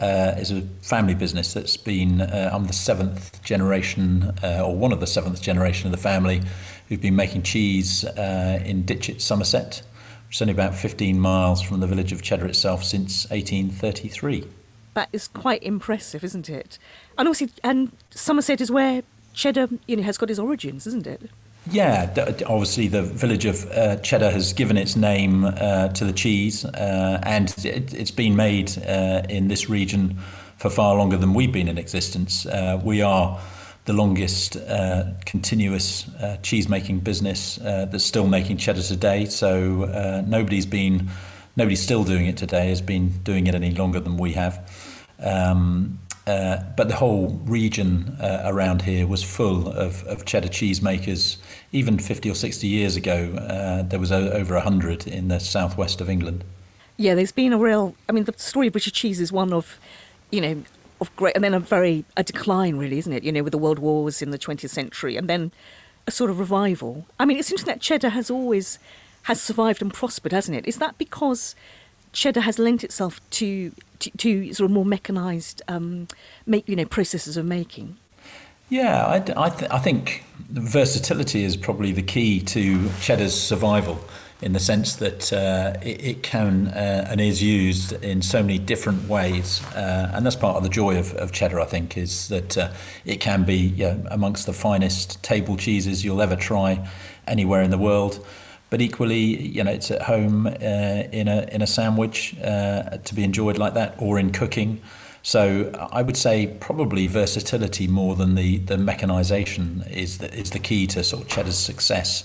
[0.00, 2.22] uh, is a family business that's been.
[2.22, 6.40] Uh, I'm the seventh generation, or one of the seventh generation of the family,
[6.88, 9.82] who've been making cheese in Ditcheat, Somerset,
[10.26, 14.46] which is only about 15 miles from the village of Cheddar itself since 1833.
[14.94, 16.78] That is quite impressive, isn't it?
[17.16, 19.02] And also, and Somerset is where
[19.32, 21.30] cheddar, you know, has got its origins, isn't it?
[21.70, 22.10] Yeah,
[22.46, 27.20] obviously the village of uh, Cheddar has given its name uh, to the cheese, uh,
[27.22, 30.18] and it, has been made uh, in this region
[30.56, 32.46] for far longer than we've been in existence.
[32.46, 33.38] Uh, we are
[33.84, 36.08] the longest uh, continuous
[36.42, 39.24] cheese making business that's still making cheddar today.
[39.24, 41.08] So nobody's been,
[41.56, 42.68] nobody's still doing it today.
[42.68, 44.70] Has been doing it any longer than we have.
[45.18, 45.98] Um,
[46.30, 51.38] uh, but the whole region uh, around here was full of, of cheddar cheese makers.
[51.72, 56.00] Even 50 or 60 years ago, uh, there was o- over 100 in the southwest
[56.00, 56.44] of England.
[56.96, 57.96] Yeah, there's been a real.
[58.08, 59.80] I mean, the story of British cheese is one of,
[60.30, 60.62] you know,
[61.00, 63.24] of great, and then a very a decline, really, isn't it?
[63.24, 65.50] You know, with the world wars in the 20th century, and then
[66.06, 67.06] a sort of revival.
[67.18, 68.78] I mean, it's interesting that cheddar has always
[69.22, 70.66] has survived and prospered, hasn't it?
[70.68, 71.56] Is that because
[72.12, 76.08] cheddar has lent itself to to, to sort of more mechanised, um,
[76.46, 77.96] make you know, processes of making?
[78.68, 84.00] Yeah, I, I, th- I think versatility is probably the key to cheddar's survival
[84.42, 88.58] in the sense that uh, it, it, can uh, and is used in so many
[88.58, 89.62] different ways.
[89.74, 92.72] Uh, and that's part of the joy of, of cheddar, I think, is that uh,
[93.04, 96.88] it can be you know, amongst the finest table cheeses you'll ever try
[97.26, 98.24] anywhere in the world
[98.70, 100.50] but equally, you know, it's at home uh,
[101.12, 104.80] in a in a sandwich uh, to be enjoyed like that, or in cooking.
[105.22, 110.60] So I would say probably versatility more than the the mechanization is the, is the
[110.60, 112.24] key to sort of cheddar's success.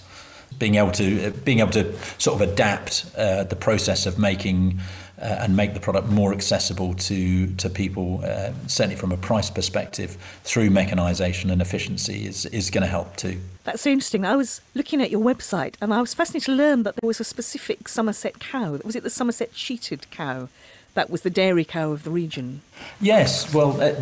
[0.59, 4.79] Being able to being able to sort of adapt uh, the process of making
[5.25, 10.17] and make the product more accessible to to people, uh, certainly from a price perspective,
[10.43, 13.39] through mechanisation and efficiency is is going to help too.
[13.63, 14.25] That's so interesting.
[14.25, 17.19] I was looking at your website and I was fascinated to learn that there was
[17.19, 18.79] a specific Somerset cow.
[18.83, 20.49] Was it the Somerset sheeted cow?
[20.95, 22.61] That was the dairy cow of the region.
[23.01, 23.93] Yes, well, uh,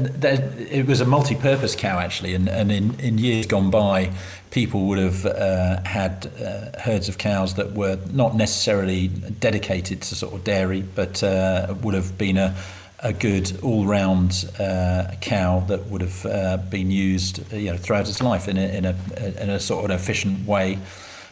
[0.60, 4.12] it was a multi-purpose cow actually, and, and in, in years gone by,
[4.52, 10.16] people would have uh, had uh, herds of cows that were not necessarily dedicated to
[10.16, 12.56] sort of dairy, but uh, would have been a,
[13.00, 18.22] a good all-round uh, cow that would have uh, been used, you know, throughout its
[18.22, 18.96] life in a, in a,
[19.42, 20.78] in a sort of efficient way.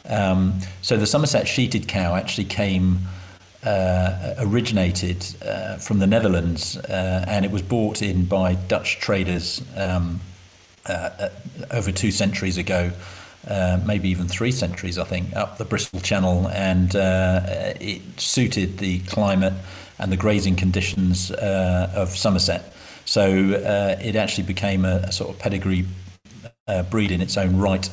[0.09, 3.01] Um, so the Somerset sheeted cow actually came
[3.63, 9.61] uh, originated uh, from the Netherlands uh, and it was bought in by Dutch traders
[9.75, 10.19] um,
[10.89, 11.29] uh, uh,
[11.69, 12.91] over two centuries ago.
[13.47, 16.93] Uh, maybe even three centuries, I think, up the Bristol Channel, and
[17.79, 19.53] it suited the climate
[19.97, 22.71] and the grazing conditions of Somerset.
[23.05, 23.27] So
[23.99, 25.85] it actually became a, a sort of pedigree
[26.91, 27.89] breed in its own right.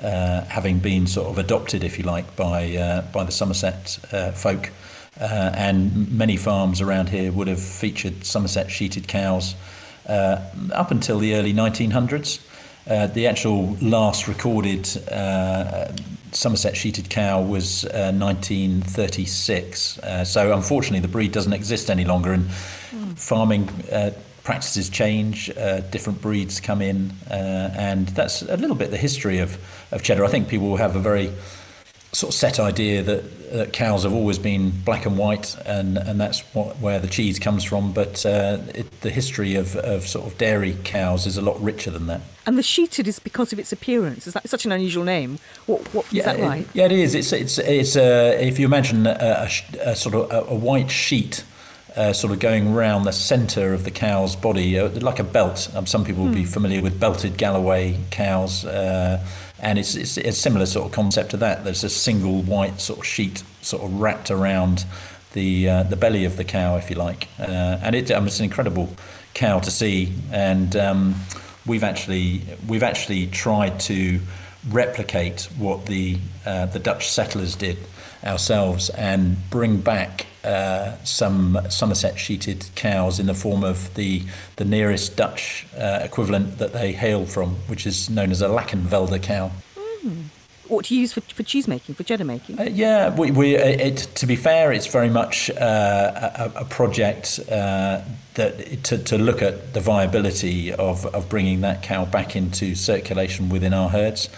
[0.00, 3.98] Having been sort of adopted, if you like, by by the Somerset
[4.34, 4.70] folk.
[5.20, 9.56] Uh, and many farms around here would have featured Somerset sheeted cows
[10.08, 10.40] uh,
[10.72, 12.40] up until the early 1900s.
[12.88, 15.92] Uh, the actual last recorded uh,
[16.32, 19.98] Somerset sheeted cow was 1936.
[19.98, 23.18] Uh, uh, so, unfortunately, the breed doesn't exist any longer, and mm.
[23.18, 23.68] farming
[24.44, 25.50] practices change,
[25.90, 29.58] different breeds come in, and that's a little bit the history of,
[29.92, 30.24] of cheddar.
[30.24, 31.30] I think people will have a very
[32.12, 36.20] sort of set idea that, that cows have always been black and white, and, and
[36.20, 37.92] that's what, where the cheese comes from.
[37.92, 41.90] But uh, it, the history of, of sort of dairy cows is a lot richer
[41.90, 42.22] than that.
[42.46, 44.26] And the sheeted is because of its appearance.
[44.26, 45.38] Is that such an unusual name?
[45.66, 46.62] What, what yeah, is that right?
[46.62, 47.14] It, yeah, it is.
[47.14, 49.48] It's it's it's uh, if you imagine a,
[49.80, 51.44] a, a sort of a, a white sheet.
[51.96, 55.68] Uh, sort of going around the centre of the cow's body, uh, like a belt.
[55.74, 56.48] Um, some people will be hmm.
[56.48, 58.64] familiar with belted Galloway cows.
[58.64, 59.26] Uh,
[59.60, 61.64] and it's, it's, a similar sort of concept to that.
[61.64, 64.84] There's a single white sort of sheet sort of wrapped around
[65.32, 68.38] the uh, the belly of the cow, if you like, uh, and it, um, it's
[68.38, 68.88] an incredible
[69.34, 70.14] cow to see.
[70.32, 71.16] And um,
[71.66, 74.20] we've actually we've actually tried to
[74.68, 77.78] replicate what the uh, the Dutch settlers did
[78.24, 84.22] ourselves and bring back uh, some Somerset sheeted cows in the form of the
[84.56, 89.22] the nearest Dutch uh, equivalent that they hail from, which is known as a Lakenvelder
[89.22, 89.50] cow.
[90.04, 90.24] Mm.
[90.68, 92.60] What do you use for, for cheese making, for cheddar making?
[92.60, 97.40] Uh, yeah, we, we it, to be fair, it's very much uh, a, a, project
[97.50, 98.02] uh,
[98.34, 103.48] that to, to look at the viability of, of bringing that cow back into circulation
[103.48, 104.28] within our herds.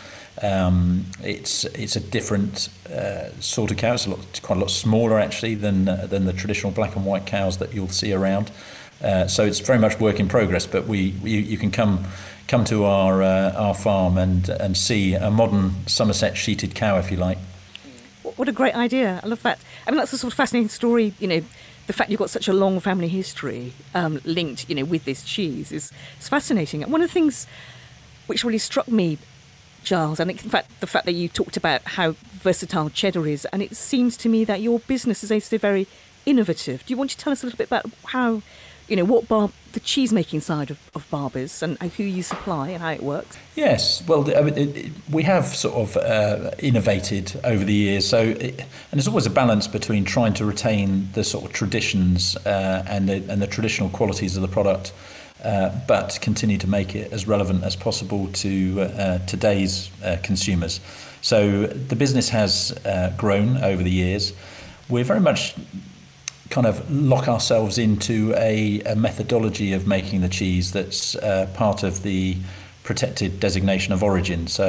[0.43, 3.95] Um, it's it's a different uh, sort of cow.
[3.95, 7.05] It's, lot, it's quite a lot smaller actually than uh, than the traditional black and
[7.05, 8.51] white cows that you'll see around.
[9.03, 10.66] Uh, so it's very much work in progress.
[10.66, 12.07] But we, we you can come
[12.49, 17.11] come to our uh, our farm and and see a modern Somerset sheeted cow if
[17.11, 17.38] you like.
[18.36, 19.20] What a great idea!
[19.22, 19.59] I love that.
[19.86, 21.12] I mean, that's a sort of fascinating story.
[21.18, 21.43] You know,
[21.86, 25.22] the fact you've got such a long family history um, linked, you know, with this
[25.22, 26.82] cheese is it's fascinating.
[26.82, 27.47] one of the things
[28.26, 29.18] which really struck me
[29.83, 33.62] Giles, and in fact, the fact that you talked about how versatile cheddar is, and
[33.62, 35.87] it seems to me that your business is also very
[36.26, 36.85] innovative.
[36.87, 38.43] Do you want to tell us a little bit about how,
[38.89, 42.70] you know, what bar, the cheese making side of, of Barber's and who you supply
[42.70, 43.39] and how it works?
[43.55, 48.07] Yes, well, I mean, it, it, we have sort of uh, innovated over the years.
[48.07, 52.37] So, it, and there's always a balance between trying to retain the sort of traditions
[52.39, 54.93] uh, and the and the traditional qualities of the product
[55.45, 60.80] uh, but continue to make it as relevant as possible to uh, today's uh, consumers.
[61.22, 64.32] So the business has uh, grown over the years.
[64.88, 65.55] We're very much
[66.49, 71.82] kind of lock ourselves into a, a methodology of making the cheese that's uh, part
[71.82, 72.36] of the
[72.82, 74.47] protected designation of origin.
[74.49, 74.66] So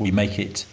[0.00, 0.66] we make it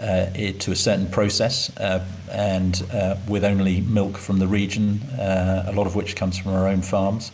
[0.00, 5.00] uh, it to a certain process uh, and uh, with only milk from the region,
[5.18, 7.30] a lot of which comes from our own farms.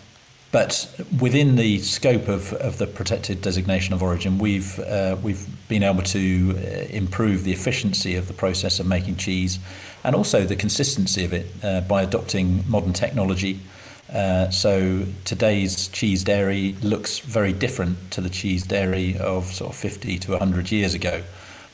[0.53, 5.85] But within the scope of, of the protected designation of origin, we've uh, we've been
[5.85, 9.61] able to uh, improve the efficiency of the process of making cheese,
[10.03, 13.61] and also the consistency of it uh, by adopting modern technology.
[14.13, 19.77] Uh, so today's cheese dairy looks very different to the cheese dairy of sort of
[19.77, 21.23] 50 to 100 years ago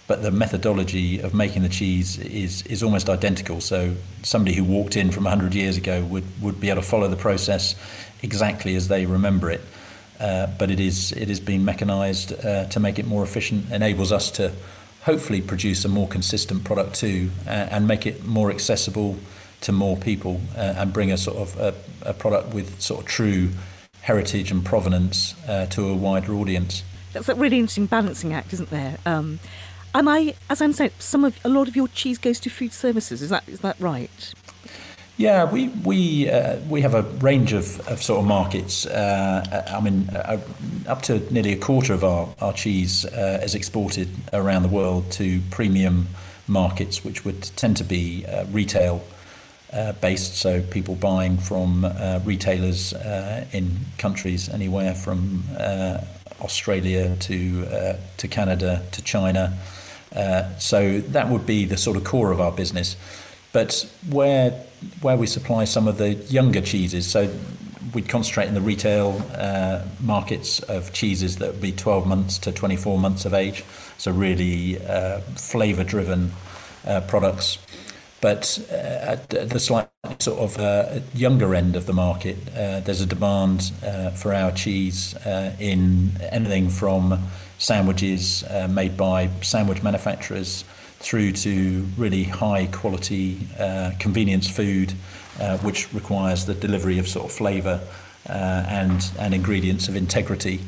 [0.07, 3.61] but the methodology of making the cheese is is almost identical.
[3.61, 7.09] So somebody who walked in from 100 years ago would, would be able to follow
[7.09, 7.75] the process
[8.23, 9.61] exactly as they remember it.
[10.19, 14.13] Uh, but it is it has been mechanized uh, to make it more efficient, enables
[14.13, 14.53] us to
[15.03, 19.17] hopefully produce a more consistent product too, uh, and make it more accessible
[19.61, 23.07] to more people uh, and bring a sort of a, a, product with sort of
[23.07, 23.51] true
[24.03, 26.83] heritage and provenance uh, to a wider audience.
[27.13, 28.99] That's a really interesting balancing act, isn't there?
[29.07, 29.39] Um,
[29.95, 32.73] am I, as I'm saying, some of a lot of your cheese goes to food
[32.73, 33.23] services.
[33.23, 34.35] Is that is that right?
[35.19, 38.85] Yeah, we we uh, we have a range of, of sort of markets.
[38.85, 40.39] Uh, I mean, uh,
[40.87, 45.11] up to nearly a quarter of our our cheese uh, is exported around the world
[45.13, 46.09] to premium
[46.47, 49.03] markets, which would tend to be uh, retail
[49.73, 50.37] uh, based.
[50.37, 51.87] So people buying from
[52.27, 52.93] retailers
[53.53, 55.45] in countries anywhere from
[56.43, 59.55] Australia to to Canada to China.
[60.59, 62.97] so that would be the sort of core of our business.
[63.57, 64.51] But where
[65.01, 67.35] where we supply some of the younger cheeses, so
[67.95, 72.53] we'd concentrate in the retail uh, markets of cheeses that would be 12 months to
[72.53, 73.65] 24 months of age,
[73.97, 76.33] so really uh, flavour driven
[76.87, 77.57] uh, products.
[78.21, 79.89] But uh, at the slightly
[80.19, 83.73] sort of uh, younger end of the market, uh, there's a demand
[84.17, 85.15] for our cheese
[85.59, 87.27] in anything from
[87.57, 90.67] sandwiches made by sandwich manufacturers
[90.99, 94.95] through to really high quality uh, convenience food,
[95.41, 97.81] uh, which requires the delivery of sort of flavour
[98.29, 98.33] uh,
[98.69, 100.61] and and ingredients of integrity.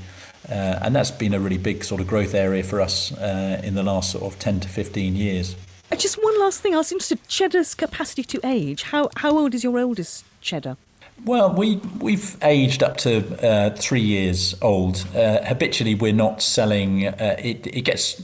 [0.48, 3.74] Uh, and that's been a really big sort of growth area for us uh, in
[3.74, 5.56] the last sort of 10 to 15 years.
[5.96, 8.84] Just one last thing, I was interested cheddar's capacity to age.
[8.84, 10.76] How, how old is your oldest cheddar?
[11.24, 15.04] Well, we we've aged up to uh, three years old.
[15.14, 17.08] Uh, habitually, we're not selling.
[17.08, 18.22] Uh, it it gets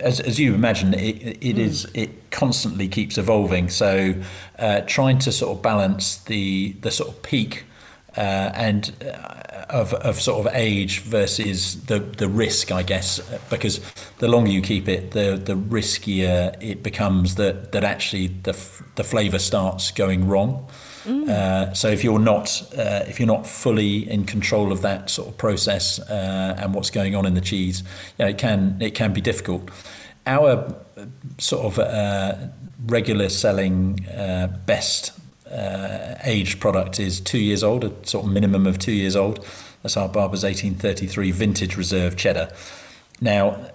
[0.00, 1.58] as, as you imagine, it, it mm.
[1.58, 3.68] is it constantly keeps evolving.
[3.68, 4.14] So,
[4.58, 7.64] uh, trying to sort of balance the the sort of peak
[8.16, 13.20] uh, and uh, of, of sort of age versus the the risk, I guess,
[13.50, 13.80] because
[14.18, 18.56] the longer you keep it, the the riskier it becomes that that actually the
[18.96, 20.68] the flavour starts going wrong.
[21.04, 21.28] Mm.
[21.28, 25.28] Uh, so if you're not uh, if you're not fully in control of that sort
[25.28, 27.82] of process uh, and what's going on in the cheese,
[28.18, 29.70] you know, it can it can be difficult.
[30.26, 31.06] Our uh,
[31.38, 32.34] sort of uh,
[32.86, 34.06] regular selling
[34.66, 35.12] best
[36.24, 39.46] aged product is two years old, a sort of minimum of two years old.
[39.82, 42.50] That's our Barber's 1833 Vintage Reserve Cheddar.
[43.20, 43.70] Now,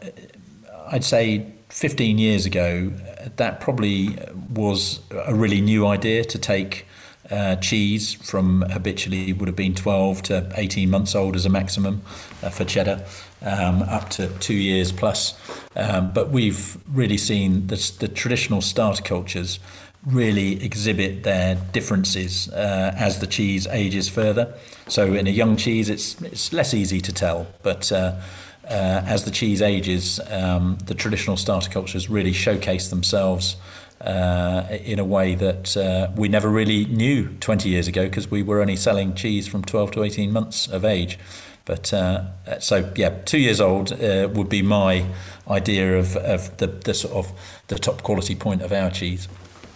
[0.87, 2.91] I'd say 15 years ago,
[3.37, 4.17] that probably
[4.53, 6.85] was a really new idea to take
[7.33, 12.01] uh, cheese from habitually would have been 12 to 18 months old as a maximum
[12.43, 13.03] uh, for cheddar,
[13.41, 15.33] um, up to two years plus.
[15.75, 19.59] Um, but we've really seen the, the traditional starter cultures
[20.05, 24.53] really exhibit their differences uh, as the cheese ages further.
[24.87, 28.19] So in a young cheese, it's it's less easy to tell, but uh,
[28.65, 33.55] uh, as the cheese ages, um, the traditional starter cultures really showcase themselves
[34.03, 38.43] uh, in a way that uh, we never really knew 20 years ago because we
[38.43, 41.17] were only selling cheese from 12 to 18 months of age.
[41.65, 45.05] But uh, so yeah, two years old uh, would be my
[45.47, 47.31] idea of, of the, the sort of
[47.67, 49.27] the top quality point of our cheese.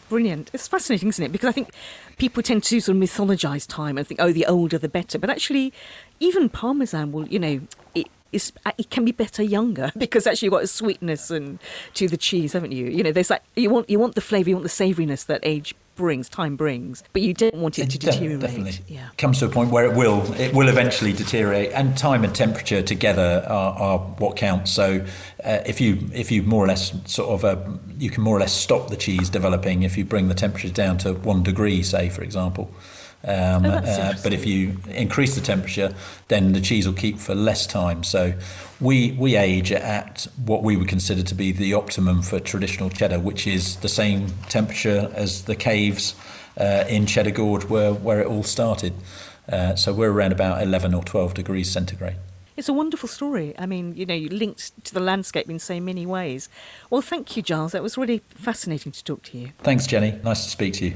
[0.10, 0.52] Brilliant.
[0.54, 1.32] It's fascinating, isn't it?
[1.32, 1.70] Because I think
[2.18, 5.20] people tend to sort of mythologize time and think, oh, the older the better.
[5.20, 5.74] But actually,
[6.20, 7.62] even Parmesan will, you know,
[8.32, 11.60] is uh, it can be better younger because actually you've got a sweetness and
[11.96, 12.86] to the cheese, haven't you?
[12.88, 15.42] You know, there's like you want you want the flavour, you want the savouriness that
[15.44, 18.40] age brings, time brings, but you don't want it, it to deteriorate.
[18.40, 19.10] Definitely yeah.
[19.18, 22.82] comes to a point where it will it will eventually deteriorate, and time and temperature
[22.82, 24.72] together are, are what counts.
[24.72, 25.06] So
[25.44, 28.40] uh, if you if you more or less sort of uh, you can more or
[28.40, 32.10] less stop the cheese developing if you bring the temperature down to one degree, say
[32.10, 32.72] for example.
[33.24, 35.94] Um, oh, uh, but if you increase the temperature,
[36.28, 38.04] then the cheese will keep for less time.
[38.04, 38.34] So
[38.80, 43.20] we we age at what we would consider to be the optimum for traditional cheddar,
[43.20, 46.16] which is the same temperature as the caves
[46.58, 48.94] uh, in Cheddar Gorge where where it all started.
[49.50, 52.18] Uh, so we're around about 11 or 12 degrees centigrade.
[52.58, 53.54] It's a wonderful story.
[53.58, 56.50] I mean, you know, you linked to the landscape in so many ways.
[56.90, 57.72] Well, thank you, Giles.
[57.72, 59.52] That was really fascinating to talk to you.
[59.60, 60.20] Thanks, Jenny.
[60.24, 60.96] Nice to speak to you.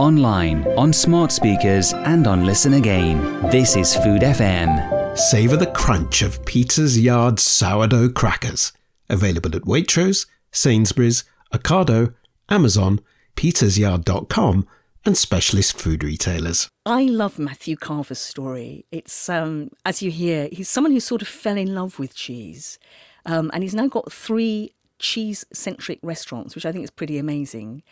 [0.00, 3.20] Online, on smart speakers, and on Listen Again.
[3.50, 5.14] This is Food FM.
[5.14, 8.72] Savour the crunch of Peter's Yard sourdough crackers.
[9.10, 12.14] Available at Waitrose, Sainsbury's, Ocado,
[12.48, 13.00] Amazon,
[13.36, 14.66] petersyard.com,
[15.04, 16.70] and specialist food retailers.
[16.86, 18.86] I love Matthew Carver's story.
[18.90, 22.78] It's, um, as you hear, he's someone who sort of fell in love with cheese.
[23.26, 27.82] Um, and he's now got three cheese centric restaurants, which I think is pretty amazing.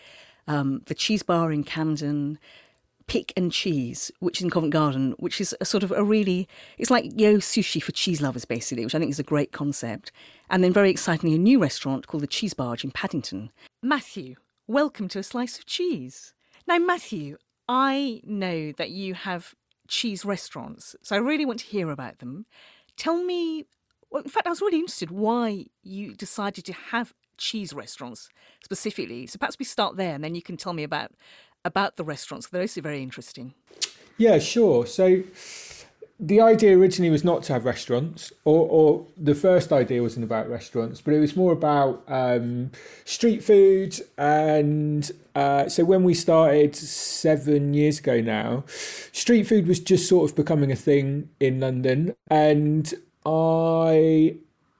[0.48, 2.38] Um, the Cheese Bar in Camden,
[3.06, 6.48] Pick and Cheese, which is in Covent Garden, which is a sort of a really,
[6.78, 10.10] it's like yo sushi for cheese lovers, basically, which I think is a great concept.
[10.50, 13.50] And then, very excitingly, a new restaurant called the Cheese Barge in Paddington.
[13.82, 14.36] Matthew,
[14.66, 16.34] welcome to A Slice of Cheese.
[16.66, 17.36] Now, Matthew,
[17.68, 19.54] I know that you have
[19.86, 22.46] cheese restaurants, so I really want to hear about them.
[22.96, 23.64] Tell me,
[24.10, 28.28] well, in fact, I was really interested why you decided to have cheese restaurants
[28.62, 29.26] specifically.
[29.26, 31.12] So perhaps we start there, and then you can tell me about
[31.64, 32.48] about the restaurants.
[32.48, 33.54] They're also very interesting.
[34.16, 34.86] Yeah, sure.
[34.86, 35.22] So
[36.20, 40.50] the idea originally was not to have restaurants, or, or the first idea wasn't about
[40.50, 42.72] restaurants, but it was more about um,
[43.04, 44.00] street food.
[44.16, 48.64] And uh, so when we started seven years ago now,
[49.12, 52.92] street food was just sort of becoming a thing in London, and
[53.24, 54.38] I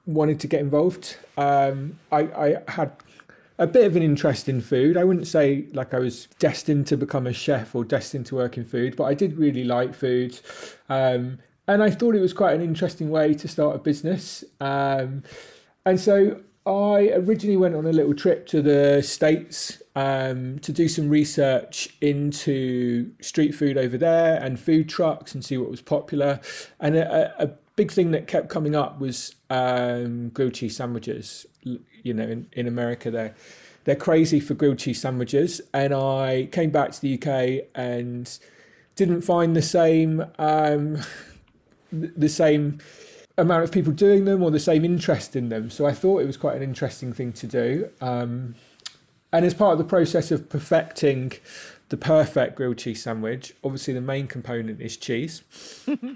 [0.09, 1.17] wanted to get involved.
[1.37, 2.91] Um, I, I had
[3.57, 4.97] a bit of an interest in food.
[4.97, 8.57] I wouldn't say like I was destined to become a chef or destined to work
[8.57, 10.39] in food, but I did really like food.
[10.89, 14.43] Um, and I thought it was quite an interesting way to start a business.
[14.59, 15.23] Um,
[15.85, 20.87] and so I originally went on a little trip to the States um, to do
[20.87, 26.39] some research into street food over there and food trucks and see what was popular.
[26.79, 31.45] And a, a big thing that kept coming up was um, grilled cheese sandwiches
[32.03, 33.35] you know, in, in America, they're
[33.85, 35.61] they're crazy for grilled cheese sandwiches.
[35.73, 38.39] And I came back to the UK and
[38.95, 40.97] didn't find the same um,
[41.91, 42.79] the same
[43.41, 45.69] amount of people doing them or the same interest in them.
[45.69, 47.89] So I thought it was quite an interesting thing to do.
[48.01, 48.55] Um,
[49.31, 51.33] and as part of the process of perfecting
[51.89, 55.43] the perfect grilled cheese sandwich, obviously the main component is cheese.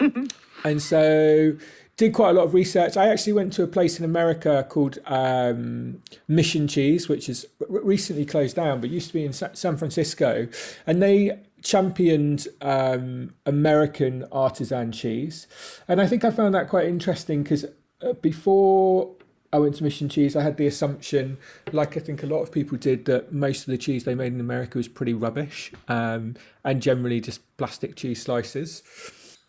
[0.64, 1.56] and so
[1.98, 2.98] did quite a lot of research.
[2.98, 8.26] I actually went to a place in America called um, Mission Cheese, which is recently
[8.26, 10.48] closed down, but used to be in San Francisco,
[10.88, 15.48] and they championed um, American artisan cheese,
[15.88, 17.66] and I think I found that quite interesting because
[18.02, 19.16] uh, before
[19.52, 21.38] I went to Mission Cheese, I had the assumption,
[21.72, 24.34] like I think a lot of people did, that most of the cheese they made
[24.34, 26.36] in America was pretty rubbish um,
[26.66, 28.82] and generally just plastic cheese slices.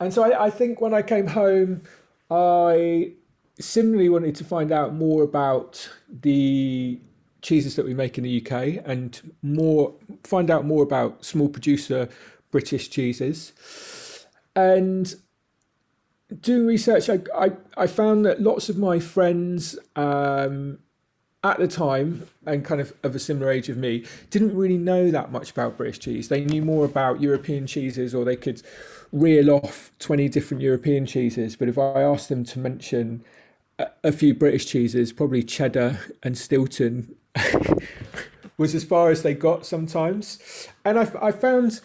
[0.00, 1.82] And so I, I think when I came home
[2.30, 3.12] I
[3.60, 6.98] similarly wanted to find out more about the
[7.44, 12.08] cheeses that we make in the UK and more find out more about small producer
[12.50, 13.52] British cheeses.
[14.56, 15.14] And
[16.40, 20.78] doing research, I, I, I found that lots of my friends um,
[21.44, 25.10] at the time and kind of of a similar age of me didn't really know
[25.10, 26.28] that much about British cheese.
[26.28, 28.62] They knew more about European cheeses or they could
[29.12, 33.22] reel off 20 different European cheeses, but if I asked them to mention
[33.78, 37.14] a, a few British cheeses, probably cheddar and Stilton
[38.56, 40.68] was as far as they got sometimes.
[40.84, 41.80] And I, I found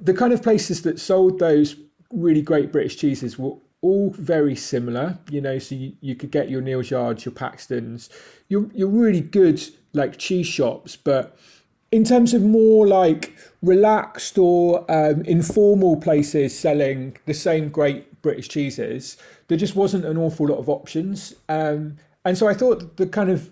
[0.00, 1.76] the kind of places that sold those
[2.10, 6.48] really great British cheeses were all very similar, you know, so you, you could get
[6.48, 8.08] your Neal's Yards, your Paxton's,
[8.48, 9.62] your, your really good
[9.92, 11.36] like cheese shops, but
[11.90, 18.48] in terms of more like relaxed or um, informal places selling the same great British
[18.48, 19.16] cheeses,
[19.48, 21.34] there just wasn't an awful lot of options.
[21.48, 23.50] Um, and so I thought the kind of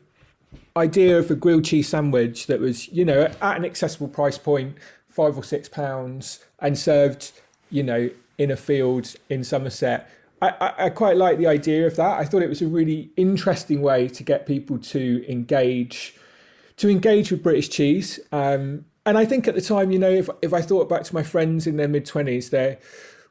[0.76, 4.76] idea of a grilled cheese sandwich that was, you know, at an accessible price point,
[5.08, 7.32] five or six pounds, and served,
[7.70, 10.10] you know, in a field in Somerset.
[10.42, 12.18] I, I, I quite like the idea of that.
[12.18, 16.16] I thought it was a really interesting way to get people to engage
[16.78, 18.18] to engage with British cheese.
[18.32, 21.14] Um, and I think at the time, you know, if, if I thought back to
[21.14, 22.78] my friends in their mid 20s, they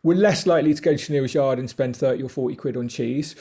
[0.03, 2.87] were less likely to go to Neal's Yard and spend 30 or 40 quid on
[2.87, 3.35] cheese.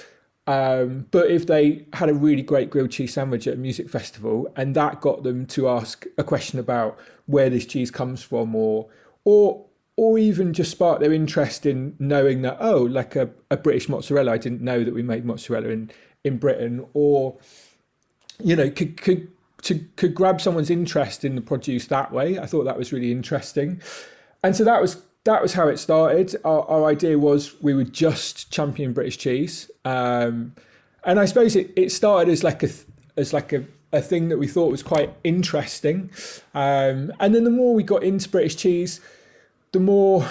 [0.48, 4.50] Um, but if they had a really great grilled cheese sandwich at a music festival
[4.56, 8.88] and that got them to ask a question about where this cheese comes from or
[9.24, 13.90] or or even just spark their interest in knowing that oh like a, a British
[13.90, 15.90] mozzarella I didn't know that we made mozzarella in
[16.24, 17.36] in Britain or
[18.42, 19.28] you know could could
[19.64, 22.38] to could grab someone's interest in the produce that way.
[22.38, 23.82] I thought that was really interesting,
[24.42, 26.34] and so that was that was how it started.
[26.42, 30.54] Our, our idea was we would just champion British cheese, um,
[31.04, 32.70] and I suppose it, it started as like a
[33.18, 36.10] as like a, a thing that we thought was quite interesting,
[36.54, 39.02] um, and then the more we got into British cheese,
[39.72, 40.26] the more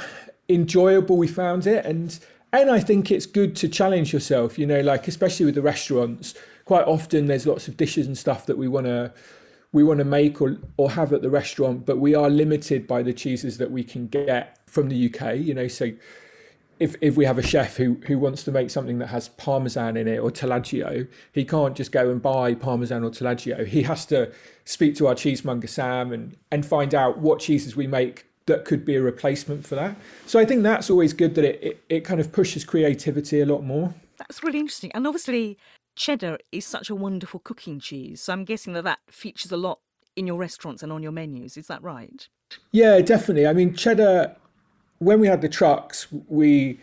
[0.50, 2.20] enjoyable we found it, and
[2.52, 4.58] and I think it's good to challenge yourself.
[4.58, 6.34] You know, like especially with the restaurants
[6.68, 9.10] quite often there's lots of dishes and stuff that we want to
[9.78, 13.04] we want to make or, or have at the restaurant, but we are limited by
[13.04, 15.38] the cheeses that we can get from the UK.
[15.38, 15.92] You know, so
[16.80, 19.96] if if we have a chef who who wants to make something that has parmesan
[19.96, 23.68] in it or taleggio, he can't just go and buy parmesan or taleggio.
[23.68, 24.32] He has to
[24.66, 28.84] speak to our cheesemonger Sam and and find out what cheeses we make that could
[28.84, 29.96] be a replacement for that.
[30.26, 33.46] So I think that's always good that it, it, it kind of pushes creativity a
[33.46, 33.94] lot more.
[34.18, 34.92] That's really interesting.
[34.94, 35.60] And obviously
[35.98, 38.22] cheddar is such a wonderful cooking cheese.
[38.22, 39.80] So I'm guessing that that features a lot
[40.16, 41.58] in your restaurants and on your menus.
[41.58, 42.28] Is that right?
[42.72, 43.48] Yeah, definitely.
[43.48, 44.36] I mean, cheddar.
[45.00, 46.80] When we had the trucks, we,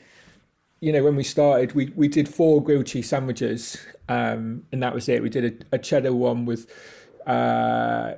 [0.81, 4.95] you know, when we started, we we did four grilled cheese sandwiches, um, and that
[4.95, 5.23] was it.
[5.23, 6.71] We did a, a cheddar one with.
[7.27, 8.15] Uh,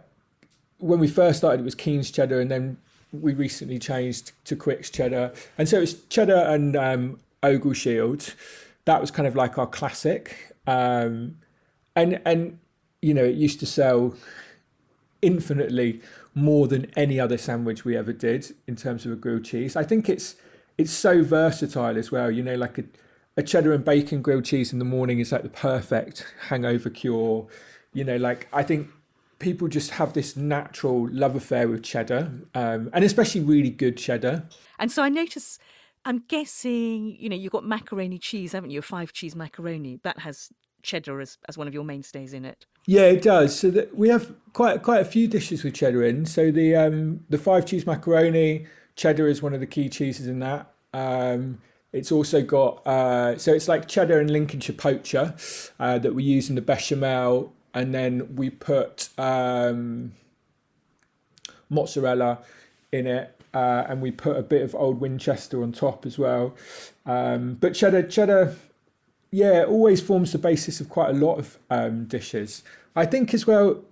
[0.78, 2.76] when we first started, it was Keen's cheddar, and then
[3.12, 8.34] we recently changed to Quicke's cheddar, and so it's cheddar and um, Ogleshield.
[8.84, 11.38] That was kind of like our classic, um,
[11.94, 12.58] and and
[13.02, 14.14] you know it used to sell
[15.22, 16.00] infinitely
[16.34, 19.74] more than any other sandwich we ever did in terms of a grilled cheese.
[19.74, 20.36] I think it's
[20.78, 22.30] it's so versatile as well.
[22.30, 22.84] You know, like a,
[23.36, 27.46] a cheddar and bacon grilled cheese in the morning is like the perfect hangover cure.
[27.92, 28.88] You know, like I think
[29.38, 34.44] people just have this natural love affair with cheddar, um, and especially really good cheddar.
[34.78, 35.58] And so I notice,
[36.06, 38.78] I'm guessing, you know, you've got macaroni cheese, haven't you?
[38.78, 40.50] A five cheese macaroni that has
[40.82, 42.64] cheddar as, as one of your mainstays in it.
[42.86, 43.58] Yeah, it does.
[43.58, 46.24] So that we have quite quite a few dishes with cheddar in.
[46.24, 50.38] So the um, the five cheese macaroni, cheddar is one of the key cheeses in
[50.38, 50.72] that.
[50.94, 51.58] Um,
[51.92, 55.34] it's also got uh, so it's like cheddar and Lincolnshire poacher
[55.80, 60.12] uh, that we use in the bechamel, and then we put um,
[61.68, 62.38] mozzarella
[62.92, 66.54] in it, uh, and we put a bit of old Winchester on top as well.
[67.06, 68.54] Um, but cheddar cheddar
[69.30, 72.62] yeah, always forms the basis of quite a lot of um, dishes.
[72.94, 73.82] I think as well,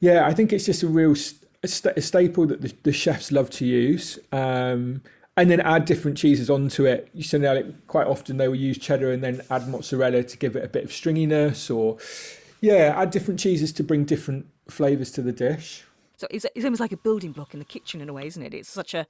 [0.00, 3.50] yeah, I think it's just a real st- a staple that the, the, chefs love
[3.50, 4.18] to use.
[4.32, 5.02] Um,
[5.36, 7.08] and then add different cheeses onto it.
[7.14, 10.56] You see, like quite often they will use cheddar and then add mozzarella to give
[10.56, 11.98] it a bit of stringiness, or
[12.60, 15.84] yeah, add different cheeses to bring different flavors to the dish.
[16.18, 18.42] So it's, it's almost like a building block in the kitchen in a way, isn't
[18.42, 18.52] it?
[18.52, 19.06] It's such a,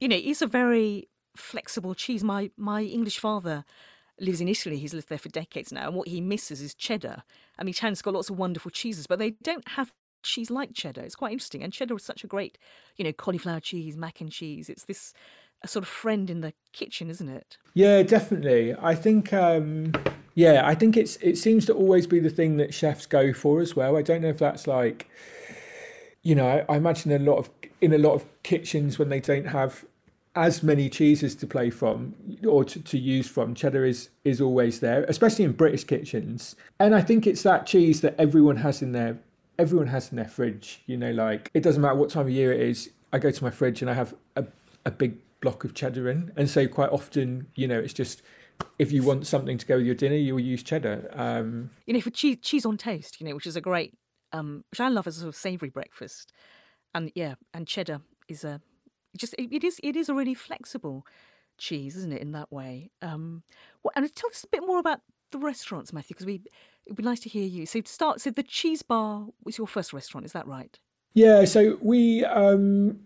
[0.00, 2.22] you know, it's a very flexible cheese.
[2.22, 3.64] My my English father
[4.18, 4.76] lives in Italy.
[4.76, 7.22] He's lived there for decades now, and what he misses is cheddar.
[7.58, 9.92] I mean, Italians got lots of wonderful cheeses, but they don't have
[10.22, 11.02] cheese like cheddar.
[11.02, 12.58] It's quite interesting, and cheddar is such a great,
[12.96, 14.68] you know, cauliflower cheese, mac and cheese.
[14.68, 15.14] It's this
[15.62, 17.58] a sort of friend in the kitchen, isn't it?
[17.74, 18.74] Yeah, definitely.
[18.74, 19.92] I think, um,
[20.34, 23.60] yeah, I think it's it seems to always be the thing that chefs go for
[23.60, 23.96] as well.
[23.96, 25.08] I don't know if that's like,
[26.22, 27.50] you know, I, imagine a lot of
[27.80, 29.84] in a lot of kitchens when they don't have
[30.36, 32.14] as many cheeses to play from
[32.46, 36.54] or to, to use from cheddar is is always there especially in british kitchens.
[36.78, 39.18] And i think it's that cheese that everyone has in their
[39.58, 42.52] everyone has in their fridge you know like it doesn't matter what time of year
[42.52, 44.46] it is i go to my fridge and i have a,
[44.86, 46.32] a big block of cheddar in.
[46.36, 48.22] And so quite often you know it's just
[48.78, 51.10] if you want something to go with your dinner you'll use cheddar.
[51.14, 53.94] Um you know for cheese cheese on toast you know which is a great
[54.32, 56.32] um which i love as a sort of savory breakfast
[56.94, 58.60] and yeah and cheddar is a
[59.16, 61.04] just it, it is it is a really flexible
[61.60, 62.20] cheese, isn't it?
[62.20, 62.90] In that way.
[63.02, 63.44] Um,
[63.82, 65.00] what, and tell us a bit more about
[65.30, 66.42] the restaurants, Matthew, because we
[66.86, 67.66] it'd be nice to hear you.
[67.66, 70.76] So to start, so the Cheese Bar was your first restaurant, is that right?
[71.14, 71.44] Yeah.
[71.44, 72.98] So we um,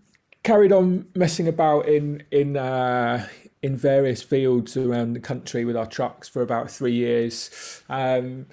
[0.42, 3.26] carried on messing about in in uh,
[3.62, 8.46] in various fields around the country with our trucks for about three years, um,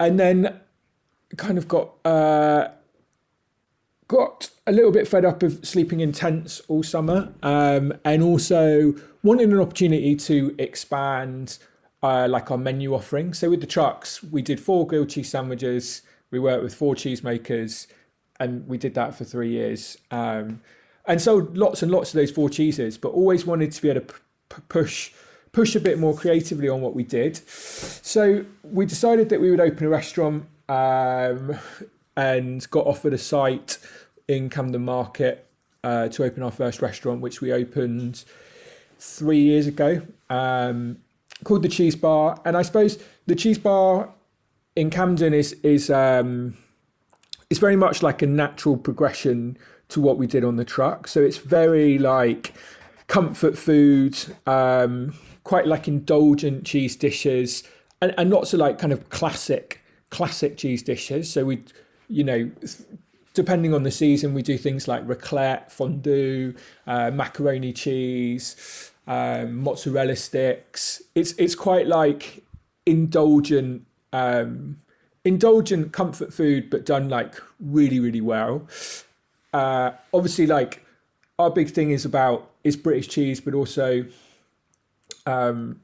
[0.00, 0.60] and then
[1.36, 1.94] kind of got.
[2.04, 2.68] Uh,
[4.08, 8.94] got a little bit fed up of sleeping in tents all summer um, and also
[9.22, 11.56] wanted an opportunity to expand
[12.02, 13.32] uh, like our menu offering.
[13.32, 16.02] So with the trucks, we did four grilled cheese sandwiches.
[16.30, 17.86] We worked with four cheesemakers
[18.38, 19.96] and we did that for three years.
[20.10, 20.60] Um,
[21.06, 24.02] and sold lots and lots of those four cheeses, but always wanted to be able
[24.02, 24.14] to
[24.50, 25.12] p- push
[25.52, 27.36] push a bit more creatively on what we did.
[27.46, 31.58] So we decided that we would open a restaurant um,
[32.16, 33.78] and got offered a site
[34.28, 35.46] in Camden Market
[35.84, 38.24] uh, to open our first restaurant, which we opened
[38.98, 40.00] three years ago,
[40.30, 40.98] um,
[41.44, 42.40] called the Cheese Bar.
[42.44, 44.08] And I suppose the Cheese Bar
[44.74, 46.56] in Camden is is um,
[47.50, 49.58] it's very much like a natural progression
[49.88, 51.06] to what we did on the truck.
[51.06, 52.54] So it's very like
[53.08, 54.16] comfort food,
[54.46, 55.14] um,
[55.44, 57.62] quite like indulgent cheese dishes,
[58.00, 59.81] and, and lots of like kind of classic
[60.12, 61.32] classic cheese dishes.
[61.32, 61.64] So we,
[62.08, 62.50] you know,
[63.32, 66.54] depending on the season, we do things like raclette, fondue,
[66.86, 71.02] uh, macaroni cheese, um, mozzarella sticks.
[71.14, 72.44] It's it's quite like
[72.84, 74.76] indulgent, um,
[75.24, 78.68] indulgent comfort food, but done like really really well.
[79.54, 80.84] Uh, obviously, like
[81.38, 84.04] our big thing is about is British cheese, but also
[85.24, 85.80] um,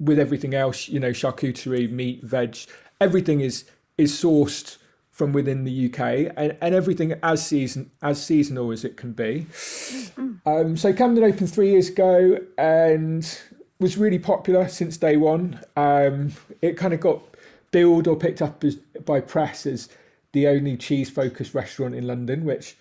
[0.00, 2.58] with everything else, you know, charcuterie, meat, veg,
[3.00, 3.64] everything is
[3.96, 4.78] is sourced
[5.10, 9.46] from within the UK and, and everything as season as seasonal as it can be.
[9.48, 10.48] Mm-hmm.
[10.48, 13.40] Um, so Camden opened three years ago and
[13.78, 15.60] was really popular since day one.
[15.76, 17.22] Um, it kind of got
[17.70, 19.88] billed or picked up as, by press as
[20.32, 22.76] the only cheese focused restaurant in London, which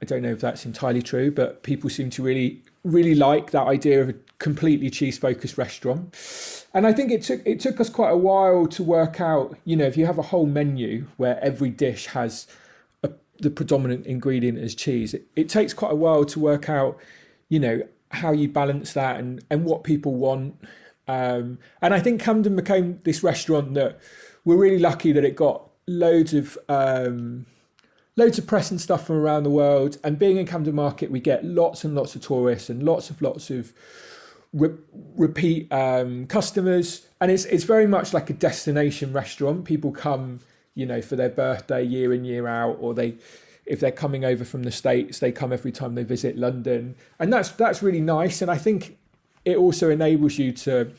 [0.00, 3.66] I don't know if that's entirely true, but people seem to really really like that
[3.66, 6.14] idea of a completely cheese focused restaurant.
[6.74, 9.76] And I think it took it took us quite a while to work out, you
[9.76, 12.46] know, if you have a whole menu where every dish has
[13.02, 16.98] a, the predominant ingredient is cheese, it, it takes quite a while to work out,
[17.48, 20.56] you know, how you balance that and, and what people want.
[21.08, 23.98] Um, and I think Camden became this restaurant that
[24.44, 27.46] we're really lucky that it got loads of um,
[28.16, 29.98] loads of press and stuff from around the world.
[30.04, 33.20] And being in Camden Market, we get lots and lots of tourists and lots of
[33.22, 33.72] lots of
[34.52, 34.76] re-
[35.16, 37.06] repeat um, customers.
[37.20, 39.64] And it's it's very much like a destination restaurant.
[39.64, 40.40] People come,
[40.74, 43.14] you know, for their birthday year in year out, or they
[43.64, 47.32] if they're coming over from the states, they come every time they visit London, and
[47.32, 48.42] that's that's really nice.
[48.42, 48.98] And I think
[49.44, 50.92] it also enables you to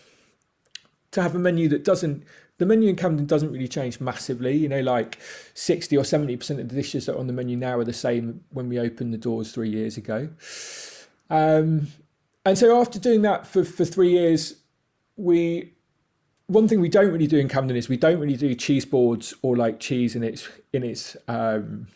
[1.11, 2.23] to have a menu that doesn't
[2.57, 4.55] the menu in Camden doesn't really change massively.
[4.55, 5.19] You know, like
[5.53, 8.43] 60 or 70% of the dishes that are on the menu now are the same
[8.51, 10.29] when we opened the doors three years ago.
[11.29, 11.87] Um,
[12.45, 14.55] and so after doing that for, for three years,
[15.15, 15.73] we
[16.47, 19.33] one thing we don't really do in Camden is we don't really do cheese boards
[19.41, 21.87] or like cheese in its in its um,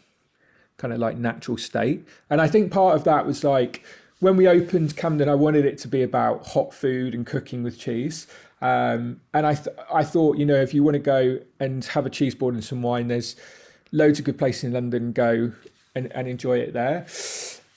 [0.78, 2.08] kind of like natural state.
[2.30, 3.84] And I think part of that was like
[4.20, 7.78] when we opened Camden, I wanted it to be about hot food and cooking with
[7.78, 8.26] cheese.
[8.62, 12.06] Um, and I th- I thought, you know, if you want to go and have
[12.06, 13.36] a cheese board and some wine, there's
[13.92, 15.12] loads of good places in London.
[15.12, 15.52] Go
[15.98, 17.06] and, and enjoy it there.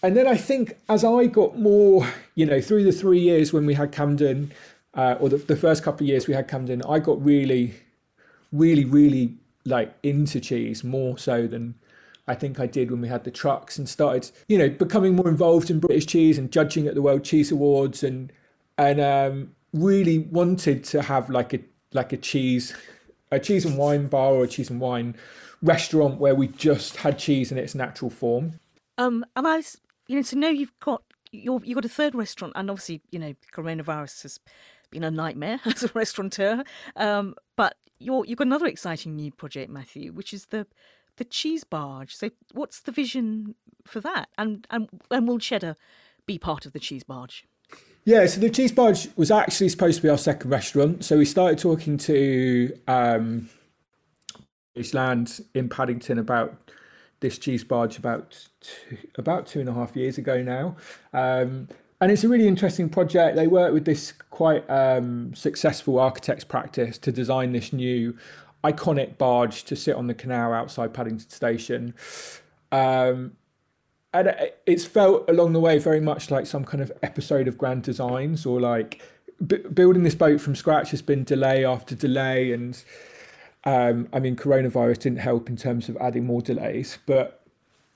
[0.02, 3.66] And then I think as I got more, you know, through the three years when
[3.66, 4.52] we had Camden,
[4.94, 7.74] uh, or the, the first couple of years we had Camden, I got really,
[8.52, 11.74] really, really like into cheese more so than
[12.26, 15.28] I think I did when we had the trucks and started, you know, becoming more
[15.28, 18.32] involved in British cheese and judging at the World Cheese Awards and
[18.78, 21.60] and um, really wanted to have like a
[21.92, 22.74] like a cheese
[23.32, 25.14] a cheese and wine bar or a cheese and wine
[25.62, 28.58] restaurant where we just had cheese in its natural form.
[28.98, 29.62] Um, and I,
[30.08, 31.02] you know, to know you've got
[31.32, 34.40] you're, you've got a third restaurant, and obviously, you know, coronavirus has
[34.90, 36.64] been a nightmare as a restaurateur.
[36.96, 40.66] Um, but you're you've got another exciting new project, Matthew, which is the
[41.16, 42.16] the cheese barge.
[42.16, 43.54] So, what's the vision
[43.86, 44.28] for that?
[44.36, 45.76] And and and will cheddar
[46.26, 47.46] be part of the cheese barge?
[48.04, 51.04] Yeah, so the Cheese Barge was actually supposed to be our second restaurant.
[51.04, 53.50] So we started talking to um,
[54.92, 56.70] Land in Paddington about
[57.20, 60.76] this cheese barge about two, about two and a half years ago now.
[61.12, 61.68] Um,
[62.00, 63.36] and it's a really interesting project.
[63.36, 68.16] They worked with this quite um, successful architects practice to design this new
[68.64, 71.94] iconic barge to sit on the canal outside Paddington Station.
[72.72, 73.32] Um,
[74.12, 74.34] and
[74.66, 78.44] it's felt along the way very much like some kind of episode of Grand Designs
[78.44, 79.00] or like
[79.46, 82.82] b- building this boat from scratch has been delay after delay and
[83.64, 87.42] um, I mean coronavirus didn't help in terms of adding more delays but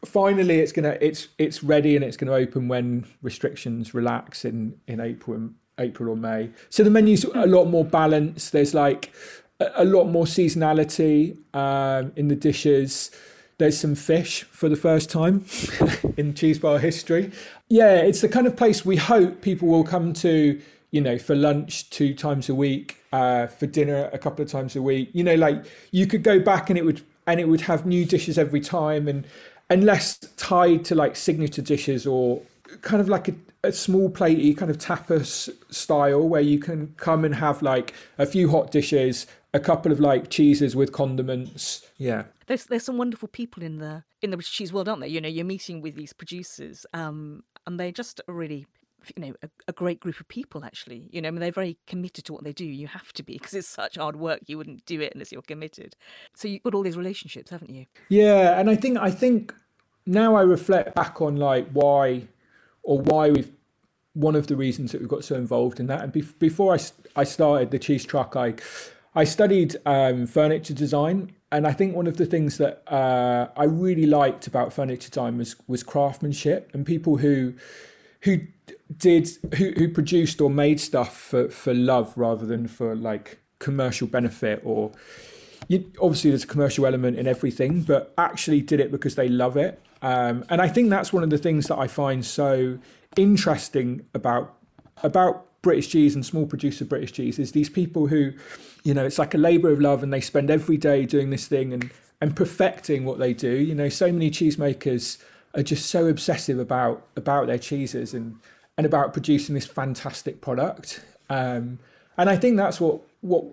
[0.05, 5.01] finally it's gonna it's it's ready and it's gonna open when restrictions relax in in
[5.01, 6.51] April and April or May.
[6.71, 8.53] So the menu's a lot more balanced.
[8.53, 9.13] There's like
[9.59, 13.11] a, a lot more seasonality um, in the dishes
[13.59, 15.45] there's some fish for the first time
[16.17, 17.31] in cheese bar history.
[17.69, 21.35] Yeah, it's the kind of place we hope people will come to, you know, for
[21.35, 25.11] lunch two times a week, uh, for dinner a couple of times a week.
[25.13, 28.05] You know, like you could go back and it would and it would have new
[28.05, 29.27] dishes every time and
[29.71, 32.43] and less tied to like signature dishes or
[32.83, 37.25] kind of like a, a small platey kind of tapas style where you can come
[37.25, 41.87] and have like a few hot dishes, a couple of like cheeses with condiments.
[41.97, 42.25] Yeah.
[42.47, 45.09] There's there's some wonderful people in the in the cheese world, aren't there?
[45.09, 48.67] You know, you're meeting with these producers, um, and they're just a really
[49.17, 51.09] you know a, a, great group of people actually.
[51.13, 52.65] You know I mean, they're very committed to what they do.
[52.65, 54.41] You have to be because it's such hard work.
[54.47, 55.95] You wouldn't do it unless you're committed.
[56.35, 57.87] So you've got all these relationships haven't you?
[58.09, 59.55] Yeah and i think i think
[60.07, 62.27] now i reflect back on like why
[62.83, 63.51] or why we've
[64.15, 66.03] one of the reasons that we got so involved in that.
[66.03, 66.79] And be- before I,
[67.17, 68.55] I started the cheese truck i
[69.15, 73.63] i studied um, furniture design and I think one of the things that uh, I
[73.65, 77.55] really liked about furniture design was was craftsmanship and people who
[78.23, 78.41] who
[78.97, 84.09] did who, who produced or made stuff for, for love rather than for like commercial
[84.09, 84.91] benefit or
[85.69, 89.57] you, obviously there's a commercial element in everything but actually did it because they love
[89.57, 89.81] it.
[90.03, 92.79] Um, and I think that's one of the things that I find so
[93.17, 94.57] interesting about
[95.05, 98.33] about British cheese and small producer British cheese is these people who
[98.85, 101.49] you know it's like a labor of love and they spend every day doing this
[101.49, 101.91] thing and
[102.21, 103.51] and perfecting what they do.
[103.51, 105.19] You know so many cheesemakers
[105.57, 108.39] are just so obsessive about about their cheeses and
[108.79, 111.05] and about producing this fantastic product.
[111.29, 111.81] Um,
[112.17, 113.45] and i think that's what what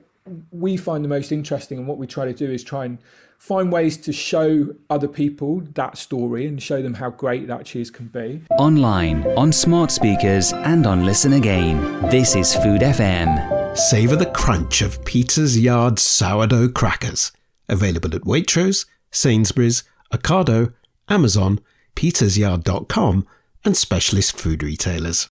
[0.52, 3.00] we find the most interesting and what we try to do is try and
[3.42, 7.90] find ways to show other people that story and show them how great that cheese
[7.90, 8.40] can be.
[8.60, 12.08] Online, on smart speakers, and on Listen Again.
[12.12, 13.76] This is Food FM.
[13.76, 17.32] Savour the crunch of Peter's Yard sourdough crackers.
[17.68, 19.84] Available at Waitrose, Sainsbury's,
[20.14, 20.76] Ocado,
[21.10, 21.60] Amazon,
[21.96, 23.26] petersyard.com,
[23.66, 25.30] and specialist food retailers.